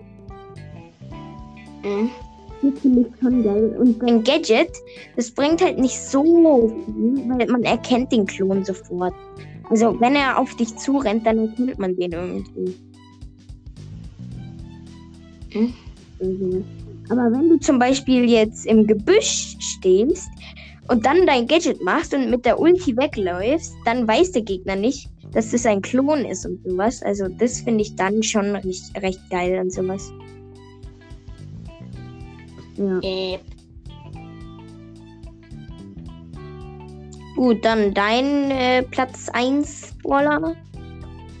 Mhm. 1.87 2.09
Das 2.61 2.79
finde 2.81 3.01
ich 3.01 3.19
schon 3.21 3.43
geil. 3.43 3.75
Und 3.79 4.01
dein 4.01 4.23
Gadget, 4.23 4.71
das 5.15 5.31
bringt 5.31 5.61
halt 5.61 5.77
nicht 5.77 5.99
so 5.99 6.23
viel, 6.23 7.29
weil 7.29 7.47
man 7.47 7.63
erkennt 7.63 8.11
den 8.11 8.25
Klon 8.25 8.63
sofort. 8.65 9.13
Also 9.69 9.99
wenn 9.99 10.15
er 10.15 10.39
auf 10.39 10.55
dich 10.55 10.75
zurennt, 10.77 11.25
dann 11.25 11.37
erkennt 11.37 11.77
man 11.77 11.95
den 11.95 12.11
irgendwie. 12.11 12.75
Hm? 15.51 15.73
Mhm. 16.19 16.65
Aber 17.09 17.31
wenn 17.31 17.49
du 17.49 17.59
zum 17.59 17.79
Beispiel 17.79 18.29
jetzt 18.29 18.65
im 18.65 18.87
Gebüsch 18.87 19.55
stehst 19.59 20.29
und 20.89 21.05
dann 21.05 21.25
dein 21.25 21.47
Gadget 21.47 21.81
machst 21.83 22.13
und 22.13 22.29
mit 22.29 22.45
der 22.45 22.59
Ulti 22.59 22.97
wegläufst, 22.97 23.73
dann 23.85 24.07
weiß 24.07 24.31
der 24.31 24.41
Gegner 24.41 24.75
nicht, 24.75 25.09
dass 25.31 25.51
das 25.51 25.65
ein 25.65 25.81
Klon 25.81 26.25
ist 26.25 26.45
und 26.45 26.59
sowas. 26.65 27.01
Also 27.03 27.27
das 27.27 27.61
finde 27.61 27.83
ich 27.83 27.95
dann 27.95 28.23
schon 28.23 28.55
recht, 28.55 29.01
recht 29.01 29.21
geil 29.29 29.59
und 29.59 29.71
sowas. 29.71 30.11
Ja. 32.77 32.99
Äh. 33.01 33.39
Gut, 37.35 37.63
dann 37.63 37.93
dein 37.93 38.51
äh, 38.51 38.83
Platz 38.83 39.29
1, 39.29 39.95
Waller. 40.03 40.55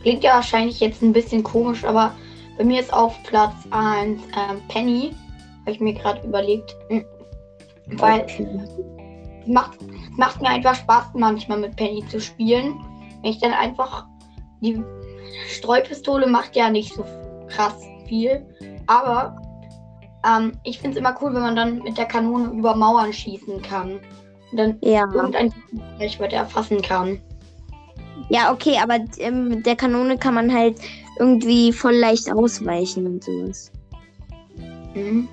Klingt 0.01 0.23
ja 0.23 0.35
wahrscheinlich 0.35 0.79
jetzt 0.79 1.01
ein 1.01 1.13
bisschen 1.13 1.43
komisch, 1.43 1.83
aber 1.83 2.13
bei 2.57 2.63
mir 2.63 2.81
ist 2.81 2.93
auf 2.93 3.21
Platz 3.23 3.55
1 3.71 4.21
ähm, 4.21 4.61
Penny. 4.67 5.13
Habe 5.61 5.71
ich 5.71 5.79
mir 5.79 5.93
gerade 5.93 6.25
überlegt. 6.25 6.75
Hm. 6.89 7.03
Weil 7.93 8.21
okay. 8.21 8.47
macht, 9.47 9.79
macht 10.17 10.41
mir 10.41 10.49
einfach 10.49 10.75
Spaß, 10.75 11.07
manchmal 11.13 11.59
mit 11.59 11.75
Penny 11.75 12.05
zu 12.07 12.19
spielen. 12.19 12.75
Wenn 13.21 13.31
ich 13.31 13.39
dann 13.39 13.53
einfach. 13.53 14.05
Die 14.61 14.81
Streupistole 15.49 16.25
macht 16.25 16.55
ja 16.55 16.69
nicht 16.69 16.93
so 16.93 17.05
krass 17.47 17.75
viel. 18.07 18.45
Aber 18.87 19.35
ähm, 20.27 20.53
ich 20.63 20.79
finde 20.79 20.97
es 20.97 20.99
immer 20.99 21.15
cool, 21.21 21.33
wenn 21.33 21.41
man 21.41 21.55
dann 21.55 21.79
mit 21.79 21.97
der 21.97 22.05
Kanone 22.05 22.51
über 22.51 22.75
Mauern 22.75 23.13
schießen 23.13 23.61
kann. 23.61 23.99
Und 24.51 24.57
dann 24.57 24.77
ja. 24.81 25.05
irgendein 25.13 25.53
Reichweite 25.99 26.37
erfassen 26.37 26.81
kann. 26.81 27.19
Ja, 28.29 28.51
okay, 28.51 28.77
aber 28.81 28.99
ähm, 29.17 29.49
mit 29.49 29.65
der 29.65 29.75
Kanone 29.75 30.17
kann 30.17 30.33
man 30.33 30.53
halt 30.53 30.79
irgendwie 31.19 31.71
voll 31.71 31.95
leicht 31.95 32.31
ausweichen 32.31 33.05
und 33.05 33.23
sowas. 33.23 33.71
Mhm. 34.93 35.27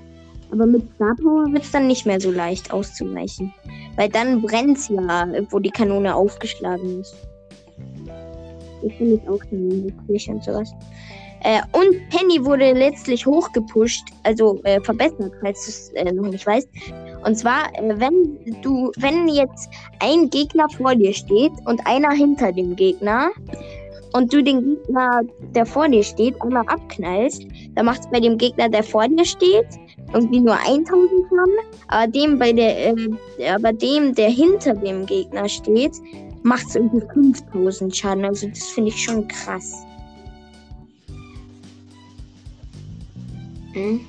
Aber 0.51 0.65
mit 0.65 0.83
Star 0.95 1.15
Power 1.15 1.51
wird 1.51 1.63
es 1.63 1.71
dann 1.71 1.87
nicht 1.87 2.05
mehr 2.05 2.19
so 2.19 2.31
leicht 2.31 2.71
auszuweichen. 2.71 3.53
Weil 3.95 4.09
dann 4.09 4.41
brennt 4.41 4.77
es 4.77 4.89
ja, 4.89 5.27
wo 5.49 5.59
die 5.59 5.71
Kanone 5.71 6.13
aufgeschlagen 6.13 7.01
ist. 7.01 7.15
Das 8.81 8.93
finde 8.93 9.15
ich 9.15 9.29
auch 9.29 9.41
schon 9.49 9.93
wichtig 10.07 10.29
und 10.29 10.43
sowas. 10.43 10.71
Äh, 11.45 11.61
und 11.73 12.09
Penny 12.09 12.43
wurde 12.43 12.71
letztlich 12.73 13.23
hochgepusht, 13.23 14.03
also 14.23 14.59
äh, 14.63 14.81
verbessert, 14.81 15.31
falls 15.41 15.63
du 15.65 15.69
es 15.69 15.89
äh, 15.89 16.11
noch 16.11 16.27
nicht 16.27 16.45
weißt. 16.47 16.67
Und 17.23 17.37
zwar, 17.37 17.67
äh, 17.75 17.93
wenn 17.99 18.39
du, 18.63 18.91
wenn 18.97 19.27
jetzt 19.27 19.69
ein 19.99 20.27
Gegner 20.31 20.67
vor 20.75 20.95
dir 20.95 21.13
steht 21.13 21.51
und 21.65 21.85
einer 21.85 22.11
hinter 22.13 22.51
dem 22.51 22.75
Gegner 22.75 23.29
und 24.13 24.33
du 24.33 24.41
den 24.41 24.75
Gegner, 24.75 25.21
der 25.53 25.67
vor 25.67 25.87
dir 25.87 26.01
steht, 26.01 26.33
einmal 26.41 26.65
abknallst, 26.65 27.45
dann 27.75 27.85
macht 27.85 27.99
es 27.99 28.09
bei 28.09 28.19
dem 28.19 28.39
Gegner, 28.39 28.67
der 28.67 28.81
vor 28.81 29.07
dir 29.07 29.23
steht, 29.25 29.67
irgendwie 30.15 30.39
nur 30.39 30.57
1000 30.67 30.87
Schaden. 30.87 31.53
Aber 31.89 32.07
dem, 32.07 32.39
bei 32.39 32.53
der, 32.53 32.87
äh, 32.87 33.49
aber 33.53 33.71
dem, 33.71 34.15
der 34.15 34.31
hinter 34.31 34.73
dem 34.73 35.05
Gegner 35.05 35.47
steht, 35.47 35.93
macht 36.41 36.65
es 36.69 36.75
irgendwie 36.75 37.05
5000 37.13 37.95
Schaden. 37.95 38.25
Also 38.25 38.47
das 38.47 38.63
finde 38.63 38.89
ich 38.89 39.03
schon 39.03 39.27
krass. 39.27 39.85
Mhm. 43.75 44.01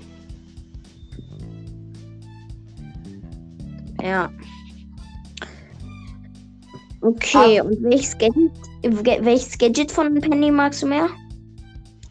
Ja. 4.02 4.30
Okay, 7.00 7.60
ah. 7.60 7.64
und 7.64 7.82
welches 7.82 8.16
Gadget, 8.18 8.52
welches 8.82 9.58
Gadget 9.58 9.92
von 9.92 10.14
Penny 10.20 10.50
magst 10.50 10.82
du 10.82 10.86
mehr? 10.86 11.08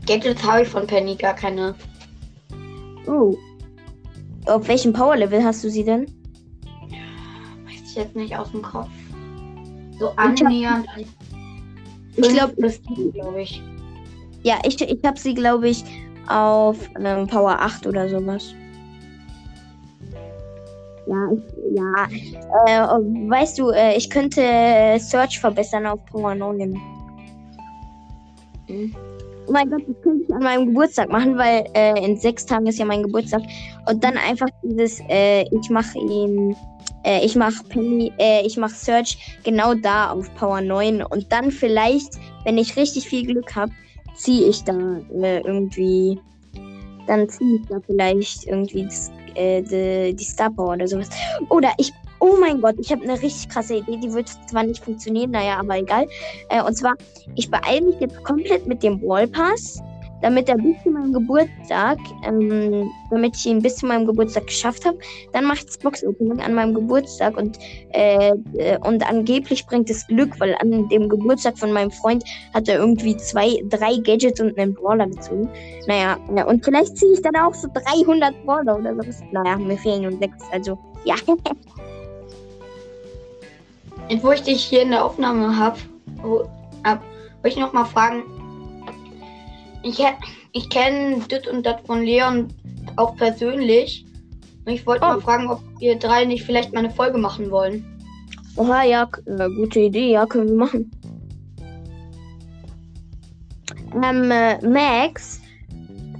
Gadgets 0.05 0.43
habe 0.43 0.63
ich 0.63 0.67
von 0.67 0.85
Penny 0.85 1.15
gar 1.15 1.33
keine. 1.33 1.75
Oh. 3.07 3.35
Auf 4.45 4.67
welchem 4.67 4.93
Power-Level 4.93 5.43
hast 5.43 5.63
du 5.63 5.69
sie 5.69 5.83
denn? 5.83 6.05
Weiß 7.65 7.81
ich 7.83 7.95
jetzt 7.95 8.15
nicht 8.15 8.35
aus 8.38 8.51
dem 8.51 8.62
Kopf. 8.62 8.89
So 10.00 10.09
annähernd. 10.12 10.85
Ich 12.15 12.29
glaube, 12.29 12.55
glaube 13.13 13.41
ich. 13.41 13.62
Ja, 14.43 14.59
ich, 14.65 14.79
ich 14.79 15.00
habe 15.03 15.19
sie, 15.19 15.33
glaube 15.33 15.69
ich, 15.69 15.83
auf 16.27 16.77
ähm, 17.00 17.27
Power 17.27 17.60
8 17.60 17.88
oder 17.88 18.08
sowas. 18.10 18.53
Ja, 21.08 21.29
ja. 21.74 22.08
Äh, 22.65 23.29
weißt 23.29 23.60
du, 23.60 23.70
äh, 23.70 23.96
ich 23.96 24.10
könnte 24.10 24.41
Search 25.00 25.39
verbessern 25.39 25.86
auf 25.86 26.03
Power 26.05 26.34
9. 26.34 26.79
Mhm. 28.67 28.96
Oh 29.48 29.51
mein 29.51 29.70
Gott, 29.70 29.84
das 29.88 30.01
könnte 30.01 30.24
ich 30.24 30.34
an 30.34 30.41
meinem 30.41 30.65
Geburtstag 30.67 31.10
machen, 31.10 31.38
weil 31.38 31.65
äh, 31.75 32.03
in 32.03 32.17
sechs 32.17 32.46
Tagen 32.46 32.65
ist 32.65 32.79
ja 32.79 32.86
mein 32.86 33.03
Geburtstag. 33.03 33.44
Und 33.88 34.03
dann 34.03 34.17
einfach 34.17 34.48
dieses, 34.63 35.00
äh, 35.08 35.44
ich 35.44 35.70
mache 35.70 36.00
ihn, 36.00 36.55
äh, 37.03 37.24
ich 37.24 37.36
mache 37.36 37.63
Penny, 37.70 38.12
äh, 38.17 38.44
ich 38.44 38.58
mache 38.58 38.74
Search 38.74 39.39
genau 39.44 39.75
da 39.75 40.10
auf 40.10 40.34
Power 40.34 40.62
9. 40.62 41.03
Und 41.03 41.32
dann 41.32 41.51
vielleicht, 41.51 42.15
wenn 42.44 42.58
ich 42.58 42.75
richtig 42.75 43.08
viel 43.08 43.27
Glück 43.27 43.55
habe, 43.55 43.72
ziehe 44.15 44.50
ich 44.50 44.63
da 44.63 44.74
äh, 45.22 45.41
irgendwie, 45.41 46.19
dann 47.07 47.27
ziehe 47.29 47.57
ich 47.57 47.67
da 47.67 47.79
vielleicht 47.86 48.45
irgendwie 48.45 48.84
das, 48.84 49.12
äh, 49.36 49.62
die, 49.62 50.15
die 50.15 50.24
Star 50.24 50.50
Power 50.50 50.74
oder 50.74 50.88
sowas. 50.88 51.10
Oder 51.50 51.72
ich, 51.77 51.91
oh 52.19 52.36
mein 52.39 52.62
Gott, 52.62 52.75
ich 52.79 52.91
habe 52.91 53.03
eine 53.03 53.22
richtig 53.22 53.50
krasse 53.50 53.75
Idee, 53.75 53.98
die 53.98 54.13
wird 54.13 54.29
zwar 54.50 54.63
nicht 54.63 54.84
funktionieren, 54.84 55.31
naja, 55.31 55.57
aber 55.60 55.77
egal. 55.77 56.07
Äh, 56.50 56.63
und 56.63 56.75
zwar, 56.75 56.95
ich 57.36 57.50
beeile 57.50 57.86
mich 57.86 58.00
jetzt 58.00 58.24
komplett 58.24 58.65
mit 58.67 58.81
dem 58.84 59.01
Wallpass 59.01 59.81
damit 60.22 60.50
er 60.50 60.55
bis 60.55 60.81
zu 60.84 60.89
meinem 60.89 61.13
Geburtstag, 61.13 61.98
ähm, 62.24 62.89
damit 63.10 63.36
ich 63.36 63.45
ihn 63.45 63.62
bis 63.62 63.77
zu 63.77 63.86
meinem 63.86 64.05
Geburtstag 64.05 64.48
geschafft 64.48 64.86
habe, 64.86 64.98
dann 65.34 65.45
mache 65.45 65.57
ich 65.57 65.65
das 65.65 65.77
Box-Opening 65.77 66.41
an 66.41 66.53
meinem 66.53 66.74
Geburtstag 66.74 67.38
und, 67.38 67.57
äh, 67.93 68.34
äh, 68.57 68.77
und 68.79 69.07
angeblich 69.07 69.65
bringt 69.65 69.89
es 69.89 70.05
Glück, 70.07 70.39
weil 70.39 70.55
an 70.60 70.88
dem 70.89 71.10
Geburtstag 71.10 71.57
von 71.57 71.72
meinem 71.72 71.91
Freund 71.91 72.24
hat 72.53 72.67
er 72.67 72.79
irgendwie 72.79 73.15
zwei, 73.17 73.62
drei 73.69 73.98
Gadgets 73.98 74.41
und 74.41 74.57
einen 74.57 74.74
Brawler 74.74 75.07
gezogen. 75.07 75.50
Naja, 75.88 76.17
ja, 76.36 76.45
und 76.45 76.63
vielleicht 76.63 76.98
ziehe 76.98 77.13
ich 77.13 77.22
dann 77.22 77.36
auch 77.36 77.53
so 77.53 77.67
300 77.74 78.45
Brawler 78.45 78.77
oder 78.77 78.95
sowas. 78.95 79.22
Naja, 79.31 79.57
mir 79.57 79.77
fehlen 79.77 80.03
nur 80.03 80.17
sechs, 80.17 80.43
also 80.51 80.77
ja. 81.03 81.15
Und 84.10 84.19
wo 84.24 84.31
ich 84.31 84.43
dich 84.43 84.63
hier 84.63 84.81
in 84.81 84.91
der 84.91 85.03
Aufnahme 85.03 85.57
habe, 85.57 85.77
wo, 86.22 86.48
ab, 86.84 87.01
wollte 87.41 87.50
ich 87.50 87.57
noch 87.57 87.74
mal 87.74 87.86
fragen, 87.86 88.24
ich, 89.86 90.04
ich 90.51 90.70
kenne 90.70 91.20
Dit 91.30 91.48
und 91.48 91.65
Dat 91.65 91.86
von 91.86 92.04
Leon 92.04 92.48
auch 92.96 93.15
persönlich. 93.15 94.06
Und 94.65 94.74
ich 94.74 94.86
wollte 94.86 95.06
oh. 95.06 95.10
mal 95.10 95.22
fragen, 95.22 95.50
ob 95.50 95.62
ihr 95.80 95.98
drei 95.98 96.25
nicht 96.25 96.44
vielleicht 96.44 96.74
mal 96.74 96.80
eine 96.80 96.89
Folge 96.89 97.18
machen 97.18 97.51
wollen. 97.51 97.86
Oha, 98.58 98.84
ja, 98.84 99.08
äh, 99.25 99.50
gute 99.50 99.82
Idee, 99.82 100.12
ja, 100.12 100.25
können 100.25 100.50
wir 100.50 100.56
machen. 100.56 100.92
Ähm, 104.04 104.32
äh, 104.32 104.65
Max, 104.68 105.42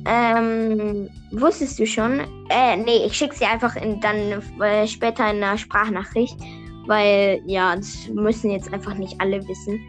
ähm, 0.06 1.10
wusstest 1.32 1.80
du 1.80 1.88
schon? 1.88 2.22
Äh, 2.50 2.78
nee, 2.78 3.06
ich 3.06 3.14
schicke 3.14 3.36
sie 3.36 3.46
einfach 3.46 3.76
in, 3.76 4.00
dann 4.00 4.42
äh, 4.62 4.88
später 4.88 5.30
in 5.32 5.44
einer 5.44 5.58
Sprachnachricht, 5.58 6.38
weil, 6.86 7.42
ja, 7.46 7.76
das 7.76 8.08
müssen 8.14 8.52
jetzt 8.52 8.72
einfach 8.72 8.96
nicht 8.96 9.20
alle 9.20 9.46
wissen. 9.48 9.80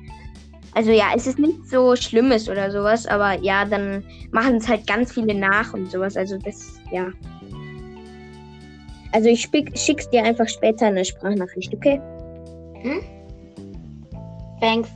Also 0.76 0.90
ja, 0.90 1.06
es 1.16 1.26
ist 1.26 1.38
nicht 1.38 1.66
so 1.66 1.96
Schlimmes 1.96 2.50
oder 2.50 2.70
sowas, 2.70 3.06
aber 3.06 3.40
ja, 3.42 3.64
dann 3.64 4.04
machen 4.30 4.56
es 4.56 4.68
halt 4.68 4.86
ganz 4.86 5.10
viele 5.10 5.32
nach 5.32 5.72
und 5.72 5.90
sowas. 5.90 6.18
Also 6.18 6.36
das, 6.36 6.78
ja. 6.92 7.10
Also 9.12 9.30
ich 9.30 9.48
schick's 9.74 10.10
dir 10.10 10.22
einfach 10.22 10.46
später 10.46 10.88
eine 10.88 11.02
Sprachnachricht, 11.02 11.74
okay? 11.74 11.98
Hm? 12.82 13.00
Thanks. 14.60 14.90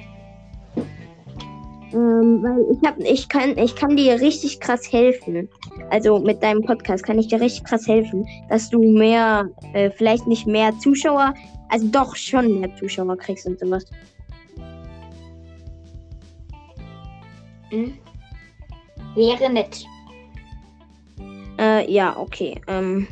Ähm, 1.95 2.43
weil 2.43 2.77
ich 2.77 2.87
hab, 2.87 2.99
ich 2.99 3.29
kann, 3.31 3.57
ich 3.57 3.75
kann 3.75 3.97
dir 3.97 4.21
richtig 4.21 4.61
krass 4.61 4.93
helfen. 4.93 5.49
Also 5.89 6.19
mit 6.19 6.43
deinem 6.43 6.61
Podcast 6.61 7.05
kann 7.05 7.19
ich 7.19 7.29
dir 7.29 7.41
richtig 7.41 7.65
krass 7.65 7.89
helfen, 7.89 8.29
dass 8.51 8.69
du 8.69 8.83
mehr, 8.83 9.49
äh, 9.73 9.91
vielleicht 9.91 10.27
nicht 10.27 10.47
mehr 10.47 10.79
Zuschauer 10.79 11.33
Also 11.71 11.87
doch 11.87 12.15
schon 12.17 12.61
mehr 12.61 12.77
Zuschauer 12.77 13.17
kriegst 13.17 13.47
und 13.47 13.59
sowas. 13.59 13.87
Hm? 17.71 17.99
Wäre 19.15 19.50
nett. 19.50 19.85
Äh, 21.59 21.91
ja, 21.91 22.17
okay. 22.17 22.61
Ähm. 22.67 23.07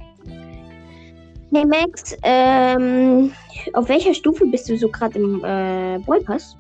Hey 1.50 1.64
Max, 1.64 2.14
ähm, 2.24 3.32
auf 3.72 3.88
welcher 3.88 4.12
Stufe 4.12 4.44
bist 4.46 4.68
du 4.68 4.76
so 4.76 4.88
gerade 4.88 5.18
im 5.18 5.42
äh, 5.42 5.98
Brawl 6.04 6.20
Pass? 6.20 6.56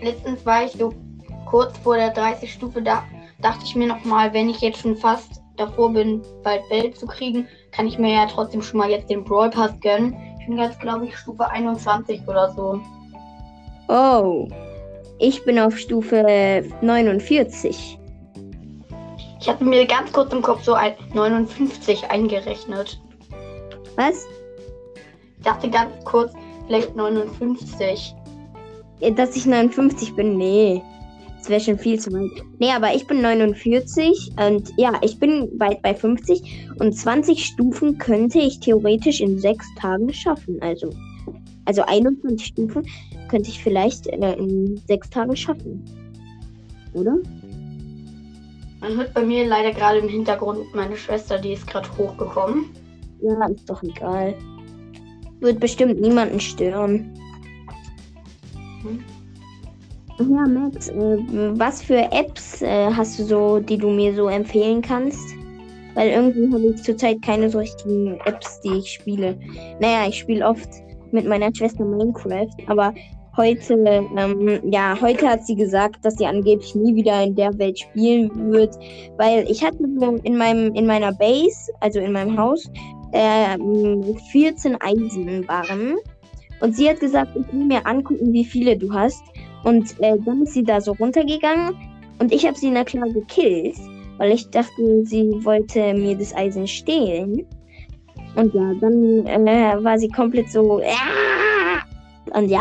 Letztens 0.00 0.46
war 0.46 0.64
ich 0.64 0.72
so 0.72 0.94
kurz 1.46 1.76
vor 1.78 1.96
der 1.96 2.10
30 2.10 2.52
Stufe, 2.52 2.80
da 2.80 3.02
dachte 3.42 3.64
ich 3.64 3.74
mir 3.74 3.88
nochmal, 3.88 4.32
wenn 4.32 4.48
ich 4.48 4.60
jetzt 4.60 4.78
schon 4.78 4.96
fast 4.96 5.42
davor 5.56 5.92
bin, 5.92 6.22
bald 6.44 6.62
Bell 6.68 6.94
zu 6.94 7.06
kriegen, 7.06 7.48
kann 7.72 7.88
ich 7.88 7.98
mir 7.98 8.14
ja 8.14 8.26
trotzdem 8.26 8.62
schon 8.62 8.78
mal 8.78 8.88
jetzt 8.88 9.10
den 9.10 9.24
Brawl 9.24 9.50
Pass 9.50 9.72
gönnen. 9.80 10.16
Ich 10.38 10.46
bin 10.46 10.56
jetzt, 10.56 10.80
glaube 10.80 11.06
ich, 11.06 11.16
Stufe 11.16 11.48
21 11.48 12.22
oder 12.28 12.52
so. 12.52 12.80
Oh, 13.92 14.46
ich 15.18 15.44
bin 15.44 15.58
auf 15.58 15.76
Stufe 15.76 16.62
49. 16.80 17.98
Ich 19.40 19.48
hatte 19.48 19.64
mir 19.64 19.84
ganz 19.84 20.12
kurz 20.12 20.32
im 20.32 20.42
Kopf 20.42 20.62
so 20.62 20.74
ein 20.74 20.94
59 21.12 22.08
eingerechnet. 22.08 23.00
Was? 23.96 24.26
Ich 25.38 25.42
dachte 25.42 25.68
ganz 25.68 25.92
kurz, 26.04 26.32
vielleicht 26.68 26.94
59. 26.94 28.14
Äh, 29.00 29.10
Dass 29.10 29.34
ich 29.34 29.44
59 29.44 30.14
bin? 30.14 30.36
Nee. 30.36 30.80
Das 31.38 31.48
wäre 31.48 31.60
schon 31.60 31.78
viel 31.78 31.98
zu 31.98 32.12
weit. 32.12 32.44
Nee, 32.60 32.70
aber 32.70 32.94
ich 32.94 33.08
bin 33.08 33.22
49 33.22 34.34
und 34.38 34.70
ja, 34.76 34.92
ich 35.02 35.18
bin 35.18 35.50
bald 35.58 35.82
bei 35.82 35.96
50 35.96 36.68
und 36.78 36.92
20 36.92 37.44
Stufen 37.44 37.98
könnte 37.98 38.38
ich 38.38 38.60
theoretisch 38.60 39.20
in 39.20 39.40
sechs 39.40 39.66
Tagen 39.80 40.12
schaffen. 40.12 40.62
Also, 40.62 40.90
also 41.64 41.82
21 41.82 42.46
Stufen 42.46 42.82
könnte 43.28 43.50
ich 43.50 43.62
vielleicht 43.62 44.06
äh, 44.06 44.34
in 44.34 44.76
sechs 44.86 45.10
Tagen 45.10 45.36
schaffen. 45.36 45.84
Oder? 46.94 47.16
Man 48.80 48.96
hört 48.96 49.12
bei 49.12 49.22
mir 49.22 49.46
leider 49.46 49.72
gerade 49.72 49.98
im 49.98 50.08
Hintergrund 50.08 50.74
meine 50.74 50.96
Schwester, 50.96 51.38
die 51.38 51.52
ist 51.52 51.66
gerade 51.66 51.88
hochgekommen. 51.98 52.66
Ja, 53.20 53.46
ist 53.48 53.68
doch 53.68 53.82
egal. 53.82 54.34
Wird 55.40 55.60
bestimmt 55.60 56.00
niemanden 56.00 56.40
stören. 56.40 57.14
Hm. 58.82 59.04
Ja, 60.18 60.46
Max, 60.46 60.88
äh, 60.88 61.18
was 61.58 61.82
für 61.82 62.10
Apps 62.12 62.60
äh, 62.60 62.90
hast 62.92 63.18
du 63.18 63.24
so, 63.24 63.58
die 63.58 63.78
du 63.78 63.88
mir 63.88 64.14
so 64.14 64.28
empfehlen 64.28 64.82
kannst? 64.82 65.34
Weil 65.94 66.10
irgendwie 66.10 66.52
habe 66.52 66.74
ich 66.74 66.82
zurzeit 66.82 67.22
keine 67.22 67.48
so 67.48 67.58
richtigen 67.58 68.18
Apps, 68.26 68.60
die 68.60 68.78
ich 68.78 68.92
spiele. 68.92 69.38
Naja, 69.80 70.08
ich 70.08 70.18
spiele 70.18 70.46
oft 70.46 70.68
mit 71.12 71.26
meiner 71.26 71.54
Schwester 71.54 71.84
Minecraft, 71.84 72.48
aber 72.66 72.94
heute, 73.36 73.74
ähm, 73.74 74.60
ja, 74.70 74.96
heute 75.00 75.28
hat 75.28 75.46
sie 75.46 75.54
gesagt, 75.56 76.04
dass 76.04 76.16
sie 76.16 76.26
angeblich 76.26 76.74
nie 76.74 76.94
wieder 76.94 77.22
in 77.22 77.34
der 77.34 77.56
Welt 77.58 77.78
spielen 77.78 78.52
wird, 78.52 78.76
weil 79.16 79.50
ich 79.50 79.64
hatte 79.64 79.78
in 80.24 80.36
meinem, 80.36 80.74
in 80.74 80.86
meiner 80.86 81.12
Base, 81.12 81.72
also 81.80 82.00
in 82.00 82.12
meinem 82.12 82.38
Haus, 82.38 82.70
ähm, 83.12 84.16
14 84.30 84.76
Eisenbarren. 84.80 85.96
Und 86.60 86.76
sie 86.76 86.88
hat 86.88 87.00
gesagt, 87.00 87.30
ich 87.36 87.52
will 87.52 87.64
mir 87.64 87.86
angucken, 87.86 88.32
wie 88.32 88.44
viele 88.44 88.76
du 88.76 88.92
hast. 88.92 89.22
Und 89.64 89.94
äh, 90.00 90.18
dann 90.24 90.42
ist 90.42 90.54
sie 90.54 90.62
da 90.62 90.80
so 90.80 90.92
runtergegangen 90.92 91.74
und 92.18 92.32
ich 92.32 92.46
habe 92.46 92.56
sie 92.56 92.70
na 92.70 92.84
klar 92.84 93.08
gekillt, 93.08 93.76
weil 94.18 94.32
ich 94.32 94.48
dachte, 94.50 95.04
sie 95.04 95.32
wollte 95.42 95.94
mir 95.94 96.16
das 96.16 96.34
Eisen 96.34 96.66
stehlen. 96.66 97.46
Und 98.36 98.54
ja, 98.54 98.74
dann 98.80 99.26
äh, 99.26 99.82
war 99.82 99.98
sie 99.98 100.08
komplett 100.08 100.50
so. 100.50 100.80
"Ah!" 100.80 102.38
Und 102.38 102.48
ja. 102.48 102.60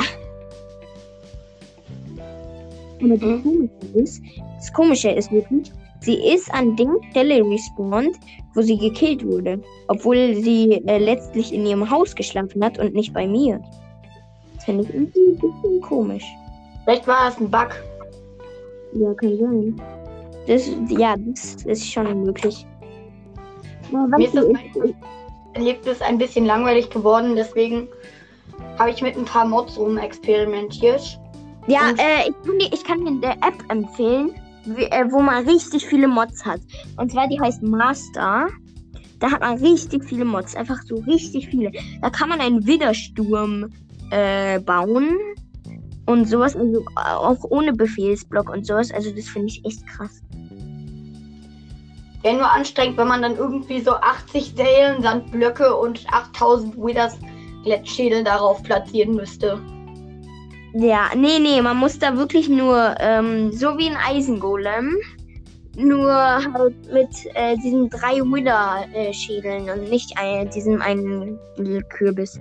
Aber 3.01 3.15
das 3.17 3.43
Komische 3.43 3.69
ist, 3.95 4.21
das 4.57 4.73
Komische 4.73 5.09
ist 5.11 5.31
wirklich, 5.31 5.71
sie 6.01 6.15
ist 6.33 6.53
an 6.53 6.75
der 6.75 6.87
Stelle 7.11 7.43
respawned, 7.43 8.15
wo 8.55 8.61
sie 8.61 8.77
gekillt 8.77 9.25
wurde. 9.25 9.61
Obwohl 9.87 10.35
sie 10.35 10.81
äh, 10.85 10.97
letztlich 10.97 11.53
in 11.53 11.65
ihrem 11.65 11.89
Haus 11.89 12.13
geschlafen 12.15 12.63
hat 12.63 12.77
und 12.79 12.93
nicht 12.93 13.13
bei 13.13 13.27
mir. 13.27 13.61
Das 14.55 14.65
finde 14.65 14.83
ich 14.83 14.93
irgendwie 14.93 15.19
ein 15.29 15.39
bisschen 15.39 15.81
komisch. 15.81 16.25
Vielleicht 16.83 17.07
war 17.07 17.29
es 17.29 17.39
ein 17.39 17.49
Bug. 17.49 17.69
Ja, 18.93 19.13
kann 19.13 19.37
sein. 19.37 19.81
Das, 20.47 20.69
ja, 20.89 21.15
das 21.17 21.63
ist 21.65 21.85
schon 21.85 22.23
möglich. 22.23 22.65
Ja, 23.91 24.07
Mir 24.07 24.25
ist 24.25 24.35
das 24.35 24.45
du, 24.45 24.53
Erlebt 25.53 25.85
ist 25.85 26.01
ein 26.01 26.17
bisschen 26.17 26.45
langweilig 26.45 26.89
geworden, 26.89 27.35
deswegen 27.35 27.87
habe 28.77 28.91
ich 28.91 29.01
mit 29.01 29.17
ein 29.17 29.25
paar 29.25 29.45
Mods 29.45 29.77
rumexperimentiert. 29.77 31.19
ja, 31.67 31.91
äh, 31.97 32.29
ich, 32.29 32.35
kann 32.45 32.59
dir, 32.59 32.73
ich 32.73 32.83
kann 32.83 33.05
dir 33.05 33.29
eine 33.29 33.41
App 33.41 33.63
empfehlen, 33.69 34.31
wie, 34.65 34.83
äh, 34.83 35.05
wo 35.11 35.21
man 35.21 35.47
richtig 35.47 35.85
viele 35.85 36.07
Mods 36.07 36.45
hat. 36.45 36.61
Und 36.97 37.11
zwar 37.11 37.27
die 37.27 37.39
heißt 37.39 37.63
Master. 37.63 38.47
Da 39.19 39.31
hat 39.31 39.41
man 39.41 39.57
richtig 39.57 40.05
viele 40.05 40.23
Mods, 40.23 40.55
einfach 40.55 40.81
so 40.83 40.95
richtig 40.95 41.49
viele. 41.49 41.71
Da 42.01 42.09
kann 42.09 42.29
man 42.29 42.39
einen 42.39 42.65
Widersturm 42.65 43.69
äh, 44.11 44.59
bauen 44.59 45.17
und 46.05 46.25
sowas, 46.25 46.55
also 46.55 46.79
äh, 46.79 47.15
auch 47.15 47.43
ohne 47.49 47.73
Befehlsblock 47.73 48.49
und 48.49 48.65
sowas. 48.65 48.91
Also 48.91 49.11
das 49.11 49.27
finde 49.27 49.47
ich 49.47 49.63
echt 49.65 49.85
krass. 49.87 50.21
Wäre 52.21 52.35
nur 52.35 52.51
anstrengend, 52.51 52.97
wenn 52.97 53.07
man 53.07 53.21
dann 53.21 53.37
irgendwie 53.37 53.79
so 53.79 53.91
80 53.91 54.53
Seelen, 54.55 55.01
Sandblöcke 55.01 55.75
und 55.75 56.05
8000 56.11 56.75
Withers 56.77 57.17
Glättschädel 57.63 58.23
darauf 58.23 58.61
platzieren 58.63 59.15
müsste. 59.15 59.59
Ja, 60.73 61.09
nee, 61.15 61.39
nee, 61.39 61.61
man 61.61 61.77
muss 61.77 61.97
da 61.97 62.15
wirklich 62.15 62.47
nur, 62.47 62.95
ähm, 62.99 63.51
so 63.51 63.77
wie 63.77 63.89
ein 63.89 63.97
Eisengolem, 63.97 64.97
nur 65.75 66.13
halt 66.13 66.75
mit 66.93 67.09
äh, 67.33 67.55
diesen 67.57 67.89
drei 67.89 68.17
Wither-Schädeln 68.17 69.69
und 69.69 69.89
nicht 69.89 70.11
ein, 70.17 70.49
diesem 70.49 70.81
einen 70.81 71.39
Kürbis. 71.89 72.39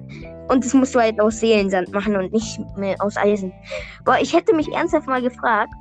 Und 0.49 0.65
das 0.65 0.75
musst 0.75 0.95
du 0.95 1.01
halt 1.01 1.21
aus 1.21 1.41
Seelensand 1.41 1.93
machen 1.93 2.17
und 2.17 2.33
nicht 2.33 2.59
mehr 2.77 2.97
aus 3.01 3.17
Eisen. 3.17 3.53
Boah, 4.05 4.19
ich 4.21 4.35
hätte 4.35 4.55
mich 4.55 4.69
ernsthaft 4.73 5.07
mal 5.07 5.23
gefragt, 5.23 5.73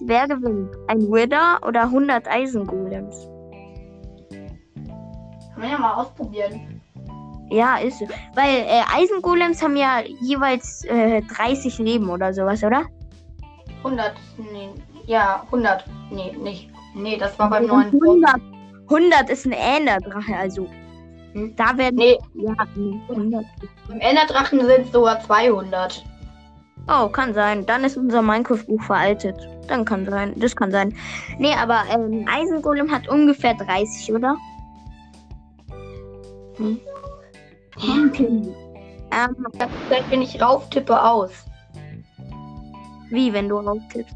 wer 0.00 0.28
gewinnt? 0.28 0.70
Ein 0.88 1.00
Wither 1.10 1.58
oder 1.66 1.82
100 1.82 2.28
Eisengolems? 2.28 3.31
Kann 5.62 5.70
man 5.70 5.80
ja 5.80 5.86
mal 5.88 5.94
ausprobieren. 5.94 6.80
Ja, 7.48 7.76
ist 7.76 8.00
so. 8.00 8.06
Weil 8.34 8.64
äh, 8.66 8.82
Eisengolems 8.92 9.62
haben 9.62 9.76
ja 9.76 10.00
jeweils 10.20 10.84
äh, 10.86 11.22
30 11.22 11.78
Leben 11.78 12.08
oder 12.10 12.34
sowas, 12.34 12.64
oder? 12.64 12.86
100, 13.84 14.12
nee, 14.38 14.70
ja, 15.06 15.42
100, 15.46 15.84
nee, 16.10 16.32
nicht. 16.42 16.68
Nee, 16.96 17.16
das 17.16 17.38
war 17.38 17.48
beim 17.48 17.66
neuen 17.66 17.92
Boss. 17.92 18.00
100, 18.02 18.40
100 18.88 19.30
ist 19.30 19.46
ein 19.46 19.52
Enderdrache, 19.52 20.36
also. 20.36 20.66
Hm. 21.32 21.54
Da 21.54 21.76
werden. 21.78 21.94
Nee, 21.94 22.18
Ja, 22.34 22.54
nee, 22.74 23.00
100. 23.08 23.44
beim 23.86 24.00
Enderdrachen 24.00 24.66
sind 24.66 24.86
es 24.86 24.90
sogar 24.90 25.20
200. 25.20 26.04
Oh, 26.88 27.06
kann 27.06 27.34
sein. 27.34 27.64
Dann 27.66 27.84
ist 27.84 27.96
unser 27.96 28.20
Minecraft-Buch 28.20 28.82
veraltet. 28.82 29.36
Dann 29.68 29.84
kann 29.84 30.06
sein. 30.10 30.34
Das 30.40 30.56
kann 30.56 30.72
sein. 30.72 30.92
Nee, 31.38 31.54
aber 31.54 31.82
ähm, 31.94 32.26
Eisengolem 32.28 32.90
hat 32.90 33.06
ungefähr 33.08 33.54
30, 33.54 34.12
oder? 34.12 34.36
Hm. 36.56 36.78
Okay. 37.76 38.42
Ähm, 39.10 39.46
Vielleicht 39.88 40.10
bin 40.10 40.22
ich 40.22 40.40
rauftippe 40.40 41.00
aus. 41.02 41.30
wie, 43.10 43.32
wenn 43.32 43.48
du 43.48 43.56
rauftippst? 43.58 44.14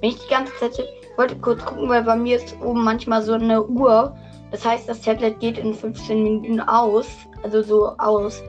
Wenn 0.00 0.10
ich 0.10 0.18
die 0.18 0.28
ganze 0.30 0.52
Zeit. 0.58 0.78
Ich 0.78 1.18
wollte 1.18 1.36
kurz 1.36 1.62
gucken, 1.64 1.88
weil 1.88 2.02
bei 2.04 2.16
mir 2.16 2.36
ist 2.36 2.56
oben 2.62 2.82
manchmal 2.84 3.22
so 3.22 3.34
eine 3.34 3.62
Uhr. 3.66 4.16
Das 4.50 4.64
heißt, 4.64 4.88
das 4.88 5.02
Tablet 5.02 5.38
geht 5.40 5.58
in 5.58 5.74
15 5.74 6.22
Minuten 6.22 6.60
aus. 6.60 7.06
Also 7.42 7.62
so 7.62 7.88
aus. 7.98 8.42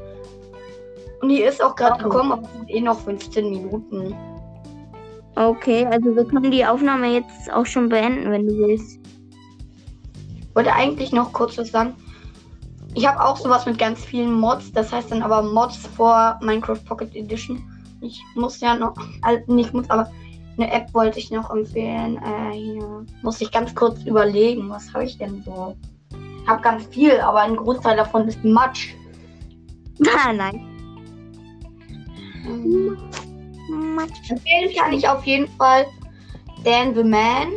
Und 1.21 1.29
die 1.29 1.41
ist 1.41 1.61
auch 1.63 1.75
gerade 1.75 2.03
Oh. 2.05 2.09
gekommen, 2.09 2.31
aber 2.31 2.43
es 2.43 2.51
sind 2.53 2.69
eh 2.69 2.81
noch 2.81 2.99
15 2.99 3.49
Minuten. 3.49 4.15
Okay, 5.35 5.85
also 5.85 6.15
wir 6.15 6.25
können 6.25 6.51
die 6.51 6.65
Aufnahme 6.65 7.07
jetzt 7.13 7.51
auch 7.53 7.65
schon 7.65 7.89
beenden, 7.89 8.31
wenn 8.31 8.47
du 8.47 8.57
willst. 8.57 8.99
Ich 10.39 10.55
wollte 10.55 10.73
eigentlich 10.73 11.11
noch 11.11 11.31
kurz 11.33 11.57
was 11.57 11.71
sagen. 11.71 11.93
Ich 12.93 13.07
habe 13.07 13.23
auch 13.23 13.37
sowas 13.37 13.65
mit 13.65 13.77
ganz 13.77 14.03
vielen 14.03 14.33
Mods. 14.33 14.71
Das 14.71 14.91
heißt 14.91 15.11
dann 15.11 15.21
aber 15.21 15.41
Mods 15.41 15.77
vor 15.95 16.37
Minecraft 16.41 16.83
Pocket 16.85 17.15
Edition. 17.15 17.61
Ich 18.01 18.21
muss 18.35 18.59
ja 18.59 18.75
noch, 18.75 18.95
also 19.21 19.53
nicht 19.53 19.73
muss, 19.73 19.89
aber 19.89 20.11
eine 20.57 20.71
App 20.71 20.93
wollte 20.93 21.19
ich 21.19 21.31
noch 21.31 21.49
empfehlen. 21.51 22.17
Äh, 22.17 22.53
hier 22.53 23.05
muss 23.21 23.39
ich 23.41 23.51
ganz 23.51 23.73
kurz 23.73 24.03
überlegen, 24.03 24.69
was 24.69 24.93
habe 24.93 25.05
ich 25.05 25.17
denn 25.17 25.41
so? 25.43 25.75
Ich 26.43 26.49
habe 26.49 26.61
ganz 26.61 26.85
viel, 26.87 27.19
aber 27.19 27.41
ein 27.41 27.55
Großteil 27.55 27.95
davon 27.95 28.27
ist 28.27 28.43
Matsch. 28.43 28.95
Ah, 30.07 30.33
nein. 30.33 30.67
Ähm, 32.45 32.97
Matsch. 33.95 34.29
Empfehlen 34.29 34.75
kann 34.75 34.93
ich 34.93 35.07
auf 35.07 35.23
jeden 35.25 35.47
Fall 35.57 35.85
Dan 36.63 36.95
the 36.95 37.03
Man. 37.03 37.49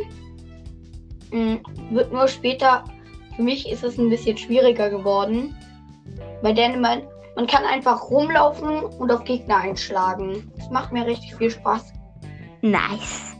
Mm, 1.31 1.57
Wird 1.93 2.13
nur 2.13 2.27
später, 2.27 2.83
für 3.35 3.43
mich 3.43 3.69
ist 3.69 3.83
es 3.83 3.97
ein 3.97 4.09
bisschen 4.09 4.37
schwieriger 4.37 4.89
geworden. 4.89 5.55
Bei 6.41 6.53
denen 6.53 6.81
man, 6.81 7.01
man 7.35 7.47
kann 7.47 7.63
einfach 7.65 8.09
rumlaufen 8.09 8.83
und 8.83 9.11
auf 9.11 9.23
Gegner 9.23 9.57
einschlagen. 9.57 10.51
Das 10.57 10.69
macht 10.69 10.91
mir 10.91 11.05
richtig 11.05 11.35
viel 11.35 11.51
Spaß. 11.51 11.93
Nice. 12.61 13.35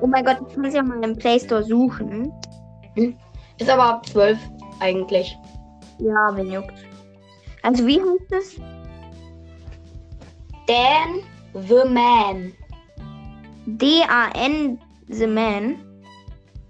Oh 0.00 0.06
mein 0.06 0.24
Gott, 0.24 0.38
ich 0.50 0.56
muss 0.56 0.74
ja 0.74 0.82
mal 0.82 1.02
im 1.02 1.16
Play 1.16 1.38
Store 1.38 1.62
suchen. 1.62 2.32
Ist 3.58 3.70
aber 3.70 3.84
ab 3.84 4.06
12 4.06 4.38
eigentlich. 4.80 5.36
Ja, 5.98 6.30
wenn 6.34 6.50
juckt. 6.50 6.74
Also 7.62 7.86
wie 7.86 8.00
heißt 8.00 8.32
es? 8.32 8.56
Dan 10.66 11.22
the 11.54 11.88
Man. 11.88 12.52
D-A-N 13.66 14.78
The 15.08 15.26
Man. 15.26 15.76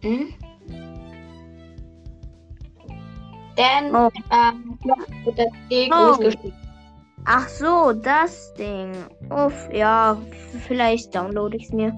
Hm? 0.02 0.34
Dan 3.56 3.94
Oh. 3.94 4.10
ähm, 4.32 4.78
Ja. 4.84 4.94
wird 5.24 5.38
das 5.38 5.46
D 5.70 5.90
Oh. 5.92 6.16
geschrieben. 6.18 6.52
Ach 7.26 7.48
so, 7.48 7.92
das 7.92 8.52
Ding. 8.54 8.92
Uff, 9.30 9.68
ja, 9.72 10.16
vielleicht 10.66 11.14
downloade 11.14 11.56
ich 11.56 11.64
es 11.64 11.72
mir. 11.72 11.94